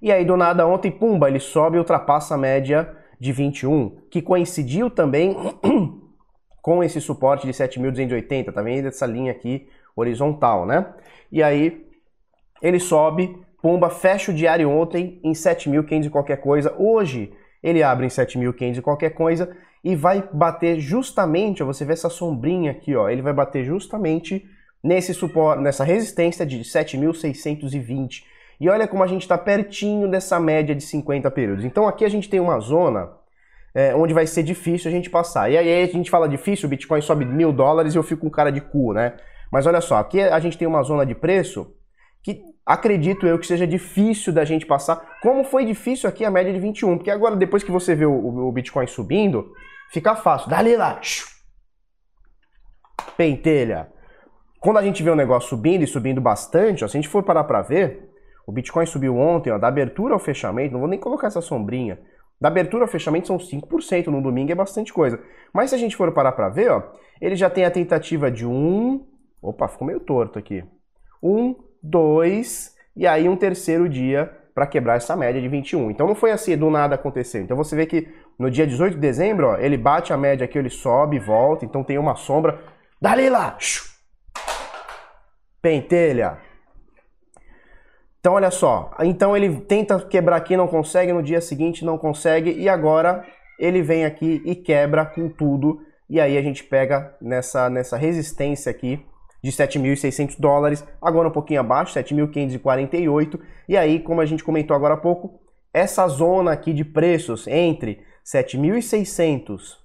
E 0.00 0.10
aí 0.10 0.24
do 0.24 0.36
nada 0.36 0.66
ontem, 0.66 0.90
pumba, 0.90 1.28
ele 1.28 1.40
sobe 1.40 1.76
e 1.76 1.78
ultrapassa 1.78 2.34
a 2.34 2.38
média 2.38 2.94
de 3.18 3.32
21, 3.32 4.00
que 4.10 4.20
coincidiu 4.20 4.90
também 4.90 5.36
com 6.60 6.82
esse 6.82 7.00
suporte 7.00 7.46
de 7.46 7.52
7.280, 7.52 8.52
tá 8.52 8.62
vendo 8.62 8.88
essa 8.88 9.06
linha 9.06 9.32
aqui 9.32 9.68
horizontal, 9.94 10.66
né? 10.66 10.92
E 11.30 11.42
aí 11.42 11.86
ele 12.60 12.78
sobe 12.78 13.36
Pumba 13.62 13.88
fecha 13.88 14.32
o 14.32 14.34
diário 14.34 14.68
ontem 14.68 15.20
em 15.22 15.32
7.500 15.32 16.06
e 16.06 16.10
qualquer 16.10 16.38
coisa. 16.38 16.74
Hoje 16.76 17.32
ele 17.62 17.80
abre 17.80 18.04
em 18.04 18.08
7.500 18.08 18.78
e 18.78 18.82
qualquer 18.82 19.10
coisa 19.10 19.56
e 19.84 19.94
vai 19.94 20.28
bater 20.32 20.80
justamente, 20.80 21.62
você 21.62 21.84
vê 21.84 21.92
essa 21.92 22.08
sombrinha 22.08 22.72
aqui, 22.72 22.94
ó, 22.94 23.08
ele 23.08 23.22
vai 23.22 23.32
bater 23.32 23.64
justamente 23.64 24.44
nesse 24.82 25.14
suporte, 25.14 25.62
nessa 25.62 25.84
resistência 25.84 26.44
de 26.44 26.60
7.620. 26.60 28.24
E 28.60 28.68
olha 28.68 28.86
como 28.86 29.02
a 29.02 29.06
gente 29.06 29.22
está 29.22 29.38
pertinho 29.38 30.08
dessa 30.08 30.38
média 30.40 30.74
de 30.74 30.82
50 30.82 31.30
períodos. 31.30 31.64
Então 31.64 31.86
aqui 31.86 32.04
a 32.04 32.08
gente 32.08 32.28
tem 32.28 32.40
uma 32.40 32.58
zona 32.58 33.10
é, 33.74 33.94
onde 33.94 34.12
vai 34.12 34.26
ser 34.26 34.42
difícil 34.42 34.88
a 34.88 34.92
gente 34.92 35.08
passar. 35.08 35.50
E 35.50 35.56
aí 35.56 35.82
a 35.82 35.86
gente 35.86 36.10
fala 36.10 36.28
difícil, 36.28 36.66
o 36.66 36.70
Bitcoin 36.70 37.00
sobe 37.00 37.24
mil 37.24 37.52
dólares 37.52 37.94
e 37.94 37.98
eu 37.98 38.02
fico 38.02 38.22
com 38.22 38.30
cara 38.30 38.50
de 38.50 38.60
cu, 38.60 38.92
né? 38.92 39.14
Mas 39.52 39.66
olha 39.66 39.80
só, 39.80 39.96
aqui 39.96 40.20
a 40.20 40.38
gente 40.40 40.58
tem 40.58 40.66
uma 40.66 40.82
zona 40.82 41.06
de 41.06 41.14
preço 41.14 41.74
acredito 42.64 43.26
eu 43.26 43.38
que 43.38 43.46
seja 43.46 43.66
difícil 43.66 44.32
da 44.32 44.44
gente 44.44 44.66
passar, 44.66 45.18
como 45.20 45.44
foi 45.44 45.64
difícil 45.64 46.08
aqui 46.08 46.24
a 46.24 46.30
média 46.30 46.52
de 46.52 46.60
21, 46.60 46.96
porque 46.96 47.10
agora 47.10 47.36
depois 47.36 47.62
que 47.62 47.70
você 47.70 47.94
vê 47.94 48.06
o, 48.06 48.48
o 48.48 48.52
Bitcoin 48.52 48.86
subindo, 48.86 49.52
fica 49.90 50.14
fácil. 50.14 50.48
Dali 50.48 50.76
lá. 50.76 51.00
Pentelha. 53.16 53.90
Quando 54.60 54.78
a 54.78 54.82
gente 54.82 55.02
vê 55.02 55.10
o 55.10 55.16
negócio 55.16 55.48
subindo 55.48 55.82
e 55.82 55.86
subindo 55.86 56.20
bastante, 56.20 56.84
ó, 56.84 56.88
se 56.88 56.96
a 56.96 57.00
gente 57.00 57.08
for 57.08 57.24
parar 57.24 57.44
para 57.44 57.62
ver, 57.62 58.08
o 58.46 58.52
Bitcoin 58.52 58.86
subiu 58.86 59.16
ontem, 59.16 59.50
ó, 59.50 59.58
da 59.58 59.68
abertura 59.68 60.14
ao 60.14 60.20
fechamento, 60.20 60.72
não 60.72 60.80
vou 60.80 60.88
nem 60.88 61.00
colocar 61.00 61.26
essa 61.26 61.40
sombrinha, 61.40 61.98
da 62.40 62.48
abertura 62.48 62.84
ao 62.84 62.88
fechamento 62.88 63.28
são 63.28 63.38
5%, 63.38 64.06
no 64.06 64.22
domingo 64.22 64.50
é 64.50 64.54
bastante 64.54 64.92
coisa. 64.92 65.20
Mas 65.52 65.70
se 65.70 65.76
a 65.76 65.78
gente 65.78 65.96
for 65.96 66.12
parar 66.12 66.32
para 66.32 66.48
ver, 66.48 66.70
ó, 66.70 66.82
ele 67.20 67.36
já 67.36 67.48
tem 67.48 67.64
a 67.64 67.70
tentativa 67.70 68.30
de 68.30 68.46
um... 68.46 69.06
Opa, 69.40 69.68
ficou 69.68 69.86
meio 69.86 70.00
torto 70.00 70.38
aqui. 70.38 70.64
Um, 71.22 71.54
dois, 71.82 72.74
e 72.94 73.06
aí 73.06 73.28
um 73.28 73.36
terceiro 73.36 73.88
dia 73.88 74.30
para 74.54 74.66
quebrar 74.66 74.96
essa 74.96 75.16
média 75.16 75.40
de 75.40 75.48
21. 75.48 75.90
Então 75.90 76.06
não 76.06 76.14
foi 76.14 76.30
assim, 76.30 76.56
do 76.56 76.70
nada 76.70 76.94
aconteceu. 76.94 77.42
Então 77.42 77.56
você 77.56 77.74
vê 77.74 77.86
que 77.86 78.08
no 78.38 78.50
dia 78.50 78.66
18 78.66 78.94
de 78.94 79.00
dezembro, 79.00 79.48
ó, 79.48 79.56
ele 79.56 79.76
bate 79.76 80.12
a 80.12 80.16
média 80.16 80.44
aqui, 80.44 80.58
ele 80.58 80.70
sobe, 80.70 81.18
volta, 81.18 81.64
então 81.64 81.82
tem 81.82 81.98
uma 81.98 82.16
sombra. 82.16 82.60
Dali 83.00 83.28
lá! 83.28 83.56
Pentelha! 85.60 86.38
Então 88.20 88.34
olha 88.34 88.52
só, 88.52 88.94
então 89.00 89.36
ele 89.36 89.62
tenta 89.62 89.98
quebrar 89.98 90.36
aqui, 90.36 90.56
não 90.56 90.68
consegue, 90.68 91.12
no 91.12 91.24
dia 91.24 91.40
seguinte 91.40 91.84
não 91.84 91.98
consegue, 91.98 92.52
e 92.52 92.68
agora 92.68 93.26
ele 93.58 93.82
vem 93.82 94.04
aqui 94.04 94.40
e 94.44 94.54
quebra 94.54 95.04
com 95.04 95.28
tudo, 95.28 95.80
e 96.08 96.20
aí 96.20 96.38
a 96.38 96.42
gente 96.42 96.62
pega 96.62 97.16
nessa, 97.20 97.68
nessa 97.68 97.96
resistência 97.96 98.70
aqui, 98.70 99.04
de 99.42 99.50
7.600 99.50 100.36
dólares, 100.38 100.84
agora 101.00 101.28
um 101.28 101.32
pouquinho 101.32 101.60
abaixo, 101.60 101.98
7.548. 101.98 103.40
E 103.68 103.76
aí, 103.76 103.98
como 103.98 104.20
a 104.20 104.26
gente 104.26 104.44
comentou 104.44 104.76
agora 104.76 104.94
há 104.94 104.96
pouco, 104.96 105.40
essa 105.74 106.06
zona 106.06 106.52
aqui 106.52 106.72
de 106.72 106.84
preços 106.84 107.46
entre 107.48 108.04
7.600 108.24 109.82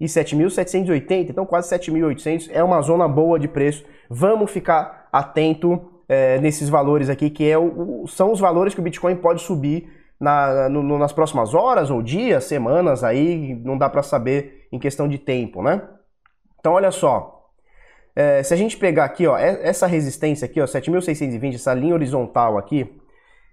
e 0.00 0.06
7.780, 0.06 1.30
então 1.30 1.44
quase 1.44 1.68
7.800, 1.76 2.48
é 2.52 2.62
uma 2.62 2.80
zona 2.80 3.08
boa 3.08 3.38
de 3.38 3.48
preço. 3.48 3.84
Vamos 4.08 4.50
ficar 4.50 5.08
atento 5.12 6.02
é, 6.08 6.38
nesses 6.38 6.68
valores 6.68 7.10
aqui, 7.10 7.28
que 7.28 7.48
é 7.48 7.58
o, 7.58 8.06
são 8.06 8.32
os 8.32 8.40
valores 8.40 8.74
que 8.74 8.80
o 8.80 8.82
Bitcoin 8.82 9.16
pode 9.16 9.42
subir 9.42 9.92
na, 10.18 10.68
no, 10.68 10.98
nas 10.98 11.12
próximas 11.12 11.52
horas 11.54 11.90
ou 11.90 12.02
dias, 12.02 12.44
semanas, 12.44 13.04
aí 13.04 13.54
não 13.64 13.76
dá 13.76 13.88
para 13.88 14.02
saber 14.02 14.68
em 14.72 14.78
questão 14.78 15.06
de 15.08 15.18
tempo, 15.18 15.62
né? 15.62 15.82
Então 16.58 16.72
olha 16.72 16.90
só, 16.90 17.37
é, 18.18 18.42
se 18.42 18.52
a 18.52 18.56
gente 18.56 18.76
pegar 18.76 19.04
aqui, 19.04 19.28
ó, 19.28 19.38
essa 19.38 19.86
resistência 19.86 20.44
aqui, 20.44 20.60
ó, 20.60 20.64
7.620, 20.64 21.54
essa 21.54 21.72
linha 21.72 21.94
horizontal 21.94 22.58
aqui, 22.58 23.00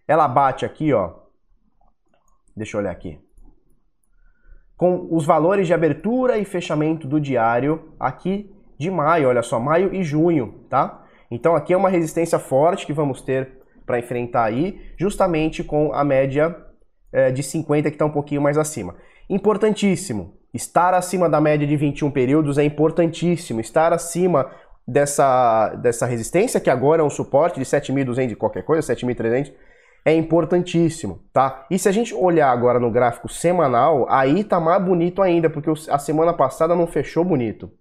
ela 0.08 0.28
bate 0.28 0.66
aqui, 0.66 0.92
ó. 0.92 1.14
Deixa 2.58 2.76
eu 2.76 2.82
olhar 2.82 2.90
aqui. 2.90 3.20
Com 4.76 5.08
os 5.12 5.24
valores 5.24 5.68
de 5.68 5.74
abertura 5.76 6.40
e 6.40 6.46
fechamento 6.46 7.08
do 7.08 7.22
diário 7.22 7.94
aqui 8.00 8.52
de 8.76 8.90
maio, 8.90 9.30
olha 9.30 9.44
só, 9.44 9.60
maio 9.60 9.94
e 9.94 10.04
junho, 10.04 10.66
tá? 10.68 11.06
Então 11.30 11.56
aqui 11.56 11.72
é 11.72 11.78
uma 11.78 11.90
resistência 11.90 12.40
forte 12.40 12.88
que 12.88 12.94
vamos 12.94 13.22
ter 13.22 13.60
para 13.86 14.00
enfrentar 14.00 14.46
aí, 14.46 14.82
justamente 14.98 15.64
com 15.64 15.94
a 15.94 16.04
média 16.04 16.58
é, 17.14 17.30
de 17.30 17.44
50 17.44 17.92
que 17.92 17.96
está 17.96 18.06
um 18.06 18.12
pouquinho 18.12 18.42
mais 18.42 18.58
acima. 18.58 18.96
Importantíssimo, 19.30 20.40
Estar 20.56 20.94
acima 20.94 21.30
da 21.30 21.42
média 21.42 21.68
de 21.68 21.76
21 21.76 22.10
períodos 22.12 22.58
é 22.58 22.64
importantíssimo. 22.64 23.60
Estar 23.60 23.92
acima 23.92 24.50
dessa, 24.88 25.76
dessa 25.76 26.06
resistência, 26.06 26.62
que 26.62 26.70
agora 26.70 27.02
é 27.02 27.06
um 27.06 27.10
suporte 27.10 27.60
de 27.60 27.66
7.200 27.66 28.32
e 28.32 28.36
qualquer 28.36 28.64
coisa, 28.64 28.94
7.300, 28.94 29.52
é 30.06 30.14
importantíssimo, 30.14 31.20
tá? 31.34 31.66
E 31.70 31.78
se 31.78 31.90
a 31.90 31.92
gente 31.92 32.14
olhar 32.14 32.52
agora 32.52 32.80
no 32.80 32.90
gráfico 32.90 33.28
semanal, 33.28 34.06
aí 34.10 34.44
tá 34.44 34.60
mais 34.60 34.82
bonito 34.82 35.22
ainda, 35.22 35.50
porque 35.50 35.70
a 35.90 35.98
semana 35.98 36.32
passada 36.32 36.74
não 36.74 36.88
fechou 36.88 37.26
bonito. 37.26 37.72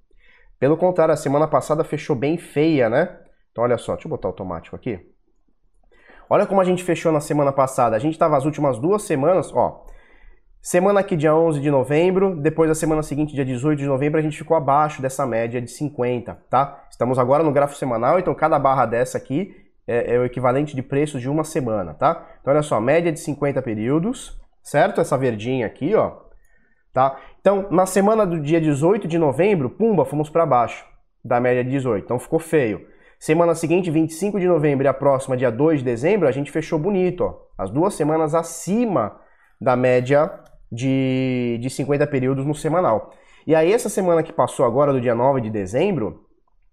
Pelo 0.59 0.77
contrário, 0.77 1.15
a 1.15 1.17
semana 1.17 1.47
passada 1.47 1.85
fechou 1.85 2.17
bem 2.17 2.39
feia, 2.39 2.89
né? 2.89 3.19
Então 3.53 3.63
olha 3.63 3.79
só, 3.79 3.93
deixa 3.93 4.09
eu 4.09 4.11
botar 4.11 4.29
automático 4.29 4.75
aqui. 4.75 4.99
Olha 6.29 6.47
como 6.47 6.61
a 6.61 6.65
gente 6.65 6.83
fechou 6.83 7.13
na 7.13 7.21
semana 7.21 7.53
passada. 7.53 7.95
A 7.95 7.99
gente 7.99 8.19
tava 8.19 8.37
as 8.37 8.45
últimas 8.45 8.79
duas 8.79 9.03
semanas, 9.03 9.53
ó, 9.55 9.87
Semana 10.67 11.01
aqui, 11.01 11.15
dia 11.15 11.37
11 11.37 11.61
de 11.61 11.71
novembro, 11.71 12.35
depois 12.37 12.71
da 12.71 12.75
semana 12.75 13.03
seguinte, 13.03 13.35
dia 13.35 13.45
18 13.45 13.81
de 13.81 13.85
novembro, 13.85 14.19
a 14.19 14.23
gente 14.23 14.39
ficou 14.39 14.57
abaixo 14.57 15.03
dessa 15.03 15.27
média 15.27 15.61
de 15.61 15.71
50, 15.71 16.39
tá? 16.49 16.87
Estamos 16.91 17.19
agora 17.19 17.45
no 17.45 17.53
gráfico 17.53 17.79
semanal, 17.79 18.19
então 18.19 18.35
cada 18.35 18.59
barra 18.59 18.87
dessa 18.87 19.19
aqui 19.19 19.55
é, 19.87 20.15
é 20.15 20.19
o 20.19 20.25
equivalente 20.25 20.75
de 20.75 20.83
preços 20.83 21.21
de 21.21 21.29
uma 21.29 21.45
semana, 21.45 21.93
tá? 21.93 22.27
Então 22.41 22.51
olha 22.51 22.63
só, 22.63 22.81
média 22.81 23.13
de 23.13 23.21
50 23.21 23.61
períodos, 23.61 24.41
certo? 24.63 25.03
Essa 25.03 25.19
verdinha 25.19 25.67
aqui, 25.67 25.95
ó, 25.95 26.13
tá? 26.95 27.21
Então, 27.43 27.69
na 27.71 27.85
semana 27.85 28.25
do 28.25 28.41
dia 28.41 28.59
18 28.59 29.07
de 29.07 29.19
novembro, 29.19 29.69
pumba, 29.69 30.07
fomos 30.07 30.31
para 30.31 30.47
baixo 30.47 30.87
da 31.23 31.39
média 31.39 31.63
de 31.63 31.69
18, 31.73 32.05
então 32.05 32.19
ficou 32.19 32.39
feio. 32.39 32.87
Semana 33.19 33.55
seguinte, 33.55 33.91
25 33.91 34.41
de 34.41 34.47
novembro 34.47 34.87
e 34.87 34.89
a 34.89 34.95
próxima, 34.95 35.37
dia 35.37 35.51
2 35.53 35.81
de 35.81 35.85
dezembro, 35.85 36.27
a 36.27 36.33
gente 36.33 36.51
fechou 36.51 36.79
bonito, 36.79 37.23
ó. 37.23 37.35
As 37.59 37.71
duas 37.71 37.93
semanas 37.93 38.35
acima 38.35 39.21
da 39.61 39.77
média 39.77 40.43
de, 40.71 41.59
de 41.61 41.71
50 41.71 42.07
períodos 42.07 42.45
no 42.47 42.55
semanal. 42.55 43.13
E 43.47 43.55
aí 43.55 43.73
essa 43.73 43.89
semana 43.89 44.23
que 44.23 44.33
passou 44.33 44.65
agora, 44.65 44.93
do 44.93 45.01
dia 45.01 45.15
9 45.15 45.41
de 45.41 45.51
dezembro, 45.51 46.25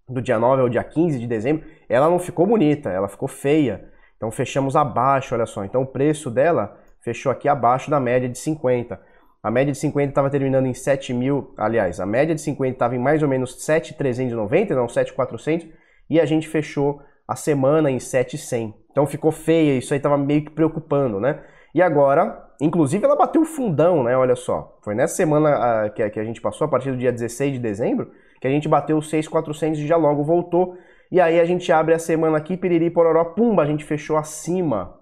do 0.08 0.20
dia 0.20 0.38
9 0.38 0.62
ao 0.62 0.68
dia 0.68 0.82
15 0.82 1.18
de 1.18 1.26
dezembro, 1.26 1.66
ela 1.88 2.08
não 2.08 2.18
ficou 2.18 2.46
bonita, 2.46 2.90
ela 2.90 3.08
ficou 3.08 3.28
feia. 3.28 3.90
Então 4.16 4.30
fechamos 4.30 4.76
abaixo, 4.76 5.34
olha 5.34 5.46
só. 5.46 5.64
Então 5.64 5.82
o 5.82 5.86
preço 5.86 6.30
dela 6.30 6.78
fechou 7.02 7.30
aqui 7.30 7.48
abaixo 7.48 7.90
da 7.90 8.00
média 8.00 8.28
de 8.28 8.38
50. 8.38 9.00
A 9.42 9.50
média 9.50 9.72
de 9.72 9.78
50 9.78 10.08
estava 10.08 10.30
terminando 10.30 10.66
em 10.66 10.74
7 10.74 11.12
mil, 11.12 11.52
aliás, 11.58 11.98
a 11.98 12.06
média 12.06 12.32
de 12.32 12.40
50 12.40 12.72
estava 12.72 12.94
em 12.94 12.98
mais 12.98 13.24
ou 13.24 13.28
menos 13.28 13.64
7,390, 13.64 14.72
não 14.74 14.88
7,400, 14.88 15.66
e 16.08 16.20
a 16.20 16.24
gente 16.24 16.46
fechou 16.46 17.02
a 17.26 17.34
semana 17.34 17.90
em 17.90 17.98
7,100. 17.98 18.72
Então 18.92 19.04
ficou 19.04 19.32
feia, 19.32 19.76
isso 19.76 19.92
aí 19.92 19.98
estava 19.98 20.16
meio 20.16 20.44
que 20.44 20.50
preocupando, 20.52 21.18
né? 21.18 21.42
E 21.74 21.82
agora, 21.82 22.51
inclusive 22.62 23.04
ela 23.04 23.16
bateu 23.16 23.44
fundão, 23.44 24.04
né? 24.04 24.16
Olha 24.16 24.36
só. 24.36 24.78
Foi 24.82 24.94
nessa 24.94 25.16
semana 25.16 25.86
uh, 25.86 25.90
que, 25.92 26.02
a 26.02 26.24
gente 26.24 26.40
passou, 26.40 26.64
a 26.64 26.68
partir 26.68 26.92
do 26.92 26.96
dia 26.96 27.10
16 27.10 27.54
de 27.54 27.58
dezembro, 27.58 28.12
que 28.40 28.46
a 28.46 28.50
gente 28.50 28.68
bateu 28.68 28.96
os 28.96 29.10
6,400 29.10 29.80
e 29.80 29.86
já 29.86 29.96
logo 29.96 30.22
voltou. 30.22 30.76
E 31.10 31.20
aí 31.20 31.40
a 31.40 31.44
gente 31.44 31.72
abre 31.72 31.92
a 31.92 31.98
semana 31.98 32.38
aqui, 32.38 32.56
piriri, 32.56 32.88
pororó, 32.88 33.24
pumba, 33.24 33.62
a 33.62 33.66
gente 33.66 33.84
fechou 33.84 34.16
acima 34.16 34.94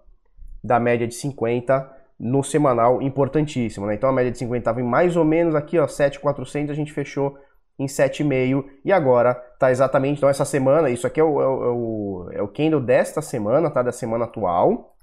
da 0.65 0.81
média 0.81 1.07
de 1.07 1.15
50 1.15 1.99
no 2.19 2.43
semanal, 2.43 3.01
importantíssimo, 3.03 3.87
né? 3.87 3.95
Então 3.95 4.09
a 4.09 4.13
média 4.13 4.33
de 4.33 4.39
50 4.39 4.59
estava 4.59 4.81
em 4.81 4.85
mais 4.85 5.17
ou 5.17 5.25
menos 5.25 5.55
aqui, 5.55 5.79
ó, 5.79 5.87
7,400, 5.87 6.71
a 6.71 6.75
gente 6.75 6.93
fechou 6.93 7.39
em 7.79 7.87
7,5 7.87 8.65
e 8.85 8.93
agora 8.93 9.35
tá 9.59 9.71
exatamente, 9.71 10.19
então 10.19 10.29
essa 10.29 10.45
semana, 10.45 10.91
isso 10.91 11.07
aqui 11.07 11.19
é 11.19 11.25
o, 11.25 11.41
é 11.41 11.47
o, 11.47 12.29
é 12.33 12.43
o 12.43 12.49
candle 12.49 12.81
desta 12.81 13.23
semana, 13.23 13.71
tá? 13.71 13.83
Da 13.83 13.93
semana 13.93 14.25
atual, 14.25 14.95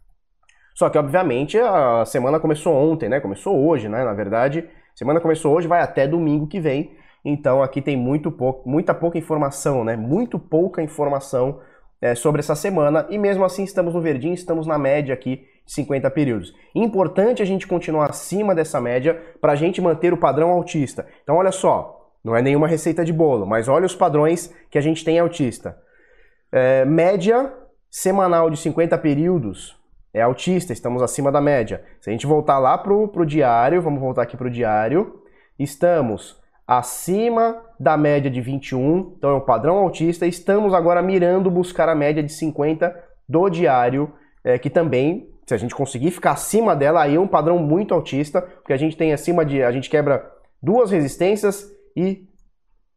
só 0.78 0.92
que, 0.92 0.98
obviamente, 1.00 1.58
a 1.58 2.06
semana 2.06 2.40
começou 2.40 2.72
ontem, 2.72 3.10
né? 3.10 3.20
Começou 3.20 3.68
hoje, 3.68 3.90
né? 3.90 4.04
Na 4.04 4.14
verdade, 4.14 4.64
semana 4.94 5.20
começou 5.20 5.56
hoje, 5.56 5.68
vai 5.68 5.82
até 5.82 6.08
domingo 6.08 6.46
que 6.46 6.60
vem. 6.60 6.92
Então, 7.26 7.64
aqui 7.64 7.82
tem 7.82 7.98
muito 7.98 8.32
pouco, 8.32 8.70
muita 8.70 8.94
pouca 8.94 9.18
informação, 9.18 9.84
né? 9.84 9.96
Muito 9.96 10.38
pouca 10.38 10.80
informação 10.80 11.62
é, 12.00 12.14
sobre 12.14 12.42
essa 12.42 12.54
semana. 12.54 13.08
E 13.10 13.18
mesmo 13.18 13.44
assim, 13.44 13.64
estamos 13.64 13.96
no 13.96 14.02
verdinho, 14.02 14.36
estamos 14.36 14.68
na 14.68 14.78
média 14.78 15.16
aqui 15.16 15.38
de 15.66 15.74
50 15.74 16.12
períodos. 16.12 16.54
Importante 16.76 17.42
a 17.42 17.46
gente 17.46 17.66
continuar 17.66 18.12
acima 18.12 18.54
dessa 18.54 18.80
média 18.80 19.20
para 19.42 19.54
a 19.54 19.56
gente 19.56 19.82
manter 19.82 20.14
o 20.14 20.18
padrão 20.18 20.52
autista. 20.52 21.08
Então, 21.24 21.38
olha 21.38 21.52
só, 21.52 22.14
não 22.24 22.36
é 22.36 22.42
nenhuma 22.44 22.68
receita 22.68 23.04
de 23.04 23.12
bolo, 23.12 23.48
mas 23.48 23.68
olha 23.68 23.88
os 23.88 23.96
padrões 23.96 24.54
que 24.70 24.78
a 24.78 24.82
gente 24.82 25.04
tem 25.04 25.18
autista. 25.18 25.76
É, 26.52 26.86
média 26.86 27.52
semanal 27.90 28.52
de 28.52 28.58
50 28.58 28.96
períodos 29.00 29.76
é 30.14 30.22
autista, 30.22 30.74
estamos 30.74 31.02
acima 31.02 31.32
da 31.32 31.42
média. 31.42 31.84
Se 32.02 32.10
a 32.10 32.14
gente 32.14 32.26
voltar 32.26 32.60
lá 32.60 32.78
para 32.78 32.94
o 32.94 33.26
diário, 33.26 33.82
vamos 33.82 34.00
voltar 34.00 34.24
aqui 34.24 34.36
para 34.36 34.48
o 34.48 34.52
diário, 34.52 35.22
estamos 35.60 36.40
acima 36.68 37.62
da 37.80 37.96
média 37.96 38.30
de 38.30 38.42
21, 38.42 39.14
então 39.18 39.30
é 39.30 39.34
o 39.34 39.42
padrão 39.42 39.78
autista, 39.78 40.26
estamos 40.26 40.74
agora 40.74 41.02
mirando 41.02 41.50
buscar 41.50 41.88
a 41.88 41.96
média 41.96 42.22
de 42.22 42.32
50 42.32 42.94
do 43.28 43.50
diário, 43.50 44.12
é, 44.44 44.58
que 44.58 44.70
também 44.70 45.30
Se 45.48 45.54
a 45.54 45.58
gente 45.58 45.74
conseguir 45.74 46.12
ficar 46.12 46.32
acima 46.32 46.76
dela, 46.76 47.04
aí 47.04 47.16
é 47.16 47.20
um 47.20 47.26
padrão 47.26 47.58
muito 47.58 47.94
altista, 47.94 48.42
porque 48.42 48.74
a 48.74 48.78
gente 48.78 48.98
tem 48.98 49.14
acima 49.14 49.46
de. 49.46 49.64
A 49.64 49.72
gente 49.72 49.90
quebra 49.90 50.30
duas 50.62 50.92
resistências 50.92 51.72
e 51.96 52.28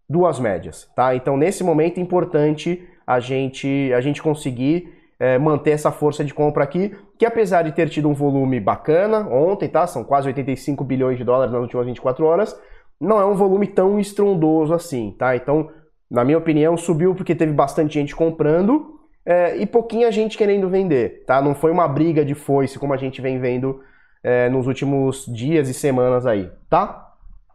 duas 0.09 0.41
médias, 0.41 0.91
tá? 0.97 1.15
Então, 1.15 1.37
nesse 1.37 1.63
momento, 1.63 1.99
é 1.99 2.01
importante 2.01 2.85
a 3.07 3.21
gente, 3.21 3.93
a 3.93 4.01
gente 4.01 4.21
conseguir 4.21 5.00
é, 5.21 5.39
manter 5.39 5.73
essa 5.73 5.93
força 5.93 6.25
de 6.25 6.33
compra 6.33 6.65
aqui, 6.65 6.97
que 7.19 7.27
apesar 7.27 7.63
de 7.63 7.73
ter 7.73 7.91
tido 7.91 8.09
um 8.09 8.15
volume 8.15 8.59
bacana 8.59 9.29
ontem, 9.29 9.69
tá? 9.69 9.87
São 9.87 10.03
quase 10.03 10.27
85 10.29 10.83
bilhões 10.83 11.19
de 11.19 11.25
dólares 11.25 11.53
nas 11.53 11.61
últimas 11.61 11.87
24 11.87 12.25
horas, 12.25 12.59
não 12.99 13.21
é 13.21 13.27
um 13.27 13.35
volume 13.35 13.67
tão 13.67 14.01
estrondoso 14.01 14.73
assim, 14.73 15.15
tá? 15.19 15.37
Então, 15.37 15.71
na 16.11 16.25
minha 16.25 16.39
opinião, 16.39 16.75
subiu 16.77 17.15
porque 17.15 17.35
teve 17.35 17.53
bastante 17.53 17.95
gente 17.95 18.17
comprando 18.17 18.99
é, 19.25 19.57
e 19.59 19.67
pouquinha 19.67 20.11
gente 20.11 20.39
querendo 20.39 20.71
vender, 20.71 21.25
tá? 21.27 21.43
Não 21.43 21.55
foi 21.55 21.71
uma 21.71 21.87
briga 21.87 22.25
de 22.25 22.35
foice 22.35 22.79
como 22.79 22.95
a 22.95 22.97
gente 22.97 23.21
vem 23.21 23.39
vendo 23.39 23.83
é, 24.25 24.49
nos 24.49 24.67
últimos 24.67 25.27
dias 25.27 25.69
e 25.69 25.75
semanas 25.75 26.27
aí, 26.27 26.51
tá? 26.69 27.10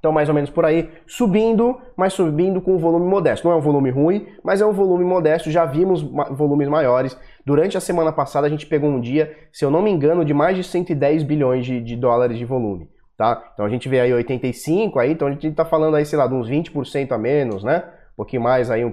Então, 0.06 0.14
mais 0.14 0.30
ou 0.30 0.36
menos 0.36 0.52
por 0.52 0.64
aí, 0.64 0.92
subindo, 1.08 1.82
mas 1.98 2.14
subindo 2.14 2.62
com 2.62 2.76
um 2.76 2.78
volume 2.78 3.08
modesto. 3.08 3.48
Não 3.48 3.56
é 3.56 3.58
um 3.58 3.62
volume 3.62 3.90
ruim, 3.90 4.28
mas 4.44 4.62
é 4.62 4.66
um 4.68 4.72
volume 4.72 5.04
modesto. 5.04 5.50
Já 5.50 5.66
vimos 5.66 6.04
volumes 6.30 6.68
maiores. 6.68 7.18
Durante 7.44 7.76
a 7.76 7.82
semana 7.82 8.12
passada, 8.12 8.46
a 8.46 8.50
gente 8.52 8.68
pegou 8.68 8.88
um 8.88 9.02
dia, 9.02 9.36
se 9.52 9.66
eu 9.66 9.72
não 9.72 9.82
me 9.82 9.90
engano, 9.90 10.24
de 10.24 10.32
mais 10.32 10.56
de 10.56 10.64
110 10.64 11.24
bilhões 11.24 11.66
de, 11.66 11.82
de 11.82 11.96
dólares 11.96 12.38
de 12.38 12.46
volume. 12.46 12.88
Tá? 13.18 13.50
Então 13.56 13.66
a 13.66 13.70
gente 13.70 13.90
vê 13.90 14.00
aí 14.00 14.14
85, 14.14 15.00
aí, 15.00 15.12
então 15.12 15.28
a 15.28 15.32
gente 15.32 15.48
está 15.48 15.66
falando 15.66 15.96
aí, 15.96 16.06
sei 16.06 16.20
lá, 16.20 16.28
de 16.28 16.36
uns 16.36 16.48
20% 16.48 17.12
a 17.12 17.18
menos, 17.18 17.64
né? 17.64 17.84
Um 18.14 18.18
pouquinho 18.18 18.44
mais 18.44 18.70
aí, 18.70 18.86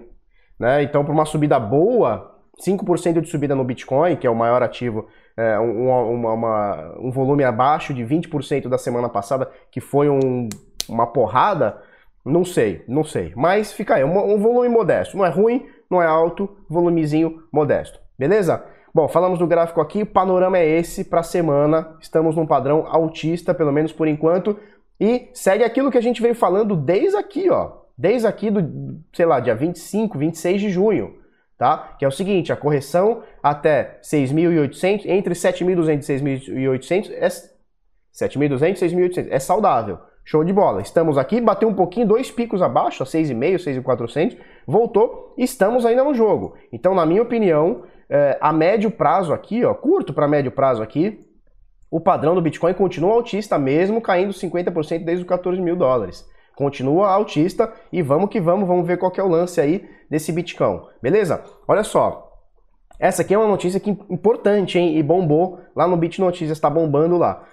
né? 0.59 0.83
Então, 0.83 1.05
para 1.05 1.13
uma 1.13 1.27
subida 1.27 1.61
boa, 1.61 2.41
5% 2.67 3.21
de 3.21 3.29
subida 3.29 3.55
no 3.55 3.65
Bitcoin, 3.65 4.17
que 4.17 4.27
é 4.27 4.31
o 4.31 4.35
maior 4.35 4.63
ativo, 4.63 5.07
é, 5.37 5.59
um, 5.59 5.89
uma, 5.89 6.33
uma, 6.33 6.95
um 7.01 7.11
volume 7.11 7.45
abaixo 7.45 7.95
de 7.95 8.03
20% 8.05 8.69
da 8.69 8.79
semana 8.79 9.09
passada, 9.09 9.51
que 9.71 9.81
foi 9.81 10.09
um 10.09 10.49
uma 10.89 11.07
porrada, 11.07 11.81
não 12.25 12.45
sei, 12.45 12.85
não 12.87 13.05
sei. 13.05 13.33
Mas 13.35 13.73
fica 13.73 13.97
aí, 13.97 14.05
um, 14.05 14.35
um 14.35 14.39
volume 14.39 14.69
modesto. 14.69 15.17
Não 15.17 15.25
é 15.25 15.29
ruim, 15.29 15.67
não 15.91 16.01
é 16.01 16.07
alto, 16.07 16.49
volumezinho 16.69 17.43
modesto. 17.53 18.01
Beleza? 18.19 18.65
Bom, 18.95 19.09
falamos 19.09 19.39
do 19.39 19.47
gráfico 19.47 19.81
aqui, 19.81 20.03
o 20.03 20.07
panorama 20.07 20.59
é 20.59 20.69
esse 20.69 21.05
para 21.05 21.21
a 21.21 21.25
semana. 21.25 21.97
Estamos 22.01 22.37
num 22.37 22.47
padrão 22.47 22.87
altista, 22.87 23.55
pelo 23.55 23.73
menos 23.73 23.93
por 23.93 24.07
enquanto. 24.07 24.59
E 25.01 25.31
segue 25.33 25.65
aquilo 25.65 25.91
que 25.91 25.99
a 25.99 26.03
gente 26.03 26.23
veio 26.23 26.35
falando 26.35 26.77
desde 26.77 27.17
aqui, 27.17 27.51
ó. 27.51 27.83
Desde 27.97 28.27
aqui 28.27 28.51
do, 28.51 29.01
sei 29.13 29.27
lá, 29.27 29.41
dia 29.41 29.55
25, 29.55 30.19
26 30.19 30.61
de 30.61 30.71
junho, 30.71 31.17
tá? 31.59 31.95
Que 31.99 32.05
é 32.05 32.09
o 32.09 32.13
seguinte, 32.13 32.53
a 32.53 32.57
correção 32.57 33.23
até 33.43 33.99
6.800, 34.03 35.07
entre 35.07 35.35
7.200 35.35 36.49
e 36.49 36.59
6.800 36.59 37.11
é 37.13 37.29
7.200 37.29 38.83
e 38.83 38.95
6.800 38.95 39.29
é 39.31 39.39
saudável. 39.39 39.99
Show 40.25 40.45
de 40.45 40.53
bola. 40.53 40.81
Estamos 40.81 41.19
aqui, 41.19 41.41
bateu 41.41 41.69
um 41.69 41.75
pouquinho, 41.75 42.07
dois 42.07 42.31
picos 42.31 42.63
abaixo, 42.63 43.03
a 43.03 43.07
6,5, 43.07 43.59
6,400, 43.59 44.37
voltou, 44.67 45.35
estamos 45.37 45.85
ainda 45.85 46.05
no 46.05 46.15
jogo. 46.15 46.55
Então, 46.73 46.95
na 46.95 47.05
minha 47.05 47.23
opinião, 47.23 47.83
é, 48.09 48.39
a 48.41 48.53
médio 48.53 48.91
prazo 48.91 49.33
aqui, 49.33 49.65
ó, 49.65 49.75
curto 49.75 50.13
para 50.13 50.29
médio 50.29 50.53
prazo 50.53 50.83
aqui, 50.83 51.21
o 51.91 52.01
padrão 52.01 52.35
do 52.35 52.41
Bitcoin 52.41 52.73
continua 52.73 53.15
altista, 53.15 53.59
mesmo 53.59 54.01
caindo 54.01 54.33
50% 54.33 55.05
desde 55.05 55.25
os 55.25 55.29
14 55.29 55.61
mil 55.61 55.77
dólares. 55.77 56.25
Continua 56.55 57.09
altista 57.09 57.73
e 57.93 58.01
vamos 58.01 58.31
que 58.31 58.41
vamos, 58.41 58.69
vamos 58.69 58.87
ver 58.87 58.99
qual 58.99 59.13
é 59.17 59.23
o 59.23 59.29
lance 59.29 59.61
aí 59.61 59.89
desse 60.09 60.33
Bitcoin. 60.33 60.83
Beleza? 61.03 61.43
Olha 61.67 61.83
só, 61.83 62.33
essa 62.99 63.23
aqui 63.23 63.35
é 63.35 63.39
uma 63.39 63.49
notícia 63.49 63.81
que 63.81 63.91
importante, 63.91 64.79
hein? 64.79 64.97
E 64.97 65.03
bombou 65.03 65.59
lá 65.75 65.89
no 65.89 65.97
Bit 65.97 66.21
Notícias, 66.21 66.53
está 66.53 66.71
bombando 66.71 67.19
lá. 67.19 67.45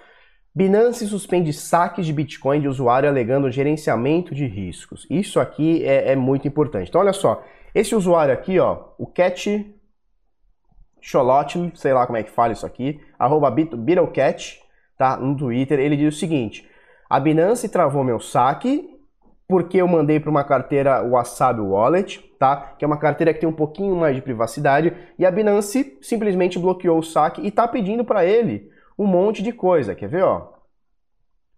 Binance 0.54 1.06
suspende 1.06 1.52
saques 1.52 2.04
de 2.04 2.12
Bitcoin 2.12 2.60
de 2.60 2.68
usuário 2.68 3.08
alegando 3.08 3.50
gerenciamento 3.50 4.34
de 4.34 4.46
riscos. 4.46 5.06
Isso 5.08 5.38
aqui 5.38 5.84
é, 5.84 6.12
é 6.12 6.16
muito 6.16 6.48
importante. 6.48 6.88
Então, 6.88 7.00
olha 7.00 7.12
só, 7.12 7.42
esse 7.74 7.94
usuário 7.94 8.34
aqui, 8.34 8.58
ó, 8.58 8.88
o 8.98 9.06
Cat 9.06 9.74
Cholot, 11.00 11.72
sei 11.74 11.92
lá 11.92 12.04
como 12.06 12.18
é 12.18 12.22
que 12.24 12.30
fala 12.30 12.52
isso 12.52 12.66
aqui, 12.66 13.00
arroba 13.18 13.50
BeetleCat, 13.50 14.60
tá, 14.98 15.16
no 15.16 15.36
Twitter, 15.36 15.78
ele 15.78 15.96
diz 15.96 16.14
o 16.14 16.18
seguinte, 16.18 16.68
a 17.08 17.20
Binance 17.20 17.68
travou 17.68 18.02
meu 18.02 18.18
saque 18.18 18.88
porque 19.48 19.78
eu 19.78 19.88
mandei 19.88 20.20
para 20.20 20.30
uma 20.30 20.44
carteira 20.44 21.02
Wasabi 21.02 21.60
Wallet, 21.60 22.20
tá? 22.38 22.74
Que 22.78 22.84
é 22.84 22.86
uma 22.86 22.98
carteira 22.98 23.34
que 23.34 23.40
tem 23.40 23.48
um 23.48 23.52
pouquinho 23.52 23.96
mais 23.96 24.14
de 24.14 24.22
privacidade 24.22 24.92
e 25.18 25.26
a 25.26 25.30
Binance 25.30 25.98
simplesmente 26.00 26.58
bloqueou 26.58 26.98
o 26.98 27.02
saque 27.02 27.40
e 27.40 27.48
está 27.48 27.66
pedindo 27.66 28.04
para 28.04 28.24
ele 28.24 28.69
um 29.00 29.06
monte 29.06 29.42
de 29.42 29.50
coisa. 29.50 29.94
Quer 29.94 30.08
ver, 30.08 30.22
ó? 30.22 30.48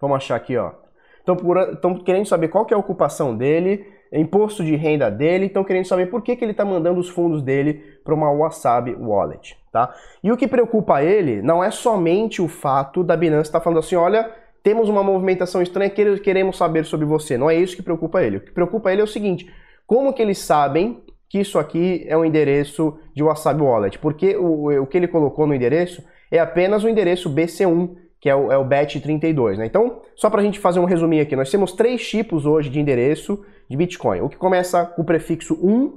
Vamos 0.00 0.16
achar 0.16 0.36
aqui, 0.36 0.56
ó. 0.56 0.70
Estão 1.18 1.94
querendo 2.04 2.26
saber 2.26 2.48
qual 2.48 2.64
que 2.64 2.72
é 2.72 2.76
a 2.76 2.80
ocupação 2.80 3.36
dele, 3.36 3.84
imposto 4.12 4.64
de 4.64 4.76
renda 4.76 5.10
dele, 5.10 5.46
estão 5.46 5.64
querendo 5.64 5.86
saber 5.86 6.06
por 6.06 6.22
que, 6.22 6.36
que 6.36 6.44
ele 6.44 6.52
está 6.52 6.64
mandando 6.64 7.00
os 7.00 7.08
fundos 7.08 7.42
dele 7.42 7.74
para 8.04 8.14
uma 8.14 8.30
Wasabi 8.30 8.94
Wallet, 8.94 9.56
tá? 9.72 9.94
E 10.22 10.30
o 10.30 10.36
que 10.36 10.48
preocupa 10.48 11.02
ele 11.02 11.40
não 11.42 11.62
é 11.62 11.70
somente 11.70 12.42
o 12.42 12.48
fato 12.48 13.04
da 13.04 13.16
Binance 13.16 13.48
estar 13.48 13.60
tá 13.60 13.64
falando 13.64 13.78
assim, 13.78 13.94
olha, 13.94 14.30
temos 14.62 14.88
uma 14.88 15.02
movimentação 15.02 15.62
estranha, 15.62 15.90
queremos 15.90 16.56
saber 16.56 16.84
sobre 16.84 17.06
você. 17.06 17.36
Não 17.36 17.48
é 17.48 17.56
isso 17.56 17.76
que 17.76 17.82
preocupa 17.82 18.22
ele. 18.22 18.38
O 18.38 18.40
que 18.40 18.50
preocupa 18.50 18.92
ele 18.92 19.00
é 19.00 19.04
o 19.04 19.08
seguinte, 19.08 19.52
como 19.86 20.12
que 20.12 20.22
eles 20.22 20.38
sabem 20.38 21.02
que 21.28 21.40
isso 21.40 21.58
aqui 21.58 22.04
é 22.08 22.16
um 22.16 22.24
endereço 22.24 22.98
de 23.14 23.22
Wasabi 23.22 23.62
Wallet? 23.62 23.98
Porque 23.98 24.36
o, 24.36 24.82
o 24.82 24.86
que 24.86 24.96
ele 24.96 25.08
colocou 25.08 25.46
no 25.46 25.54
endereço 25.54 26.02
é 26.32 26.38
apenas 26.38 26.82
o 26.82 26.88
endereço 26.88 27.28
BC1, 27.28 27.94
que 28.18 28.28
é 28.28 28.34
o, 28.34 28.50
é 28.50 28.56
o 28.56 28.64
BET32. 28.64 29.58
Né? 29.58 29.66
Então, 29.66 30.00
só 30.16 30.30
para 30.30 30.40
a 30.40 30.44
gente 30.44 30.58
fazer 30.58 30.80
um 30.80 30.86
resuminho 30.86 31.22
aqui, 31.22 31.36
nós 31.36 31.50
temos 31.50 31.72
três 31.72 32.08
tipos 32.08 32.46
hoje 32.46 32.70
de 32.70 32.80
endereço 32.80 33.44
de 33.68 33.76
Bitcoin. 33.76 34.22
O 34.22 34.30
que 34.30 34.38
começa 34.38 34.86
com 34.86 35.02
o 35.02 35.04
prefixo 35.04 35.54
1, 35.62 35.92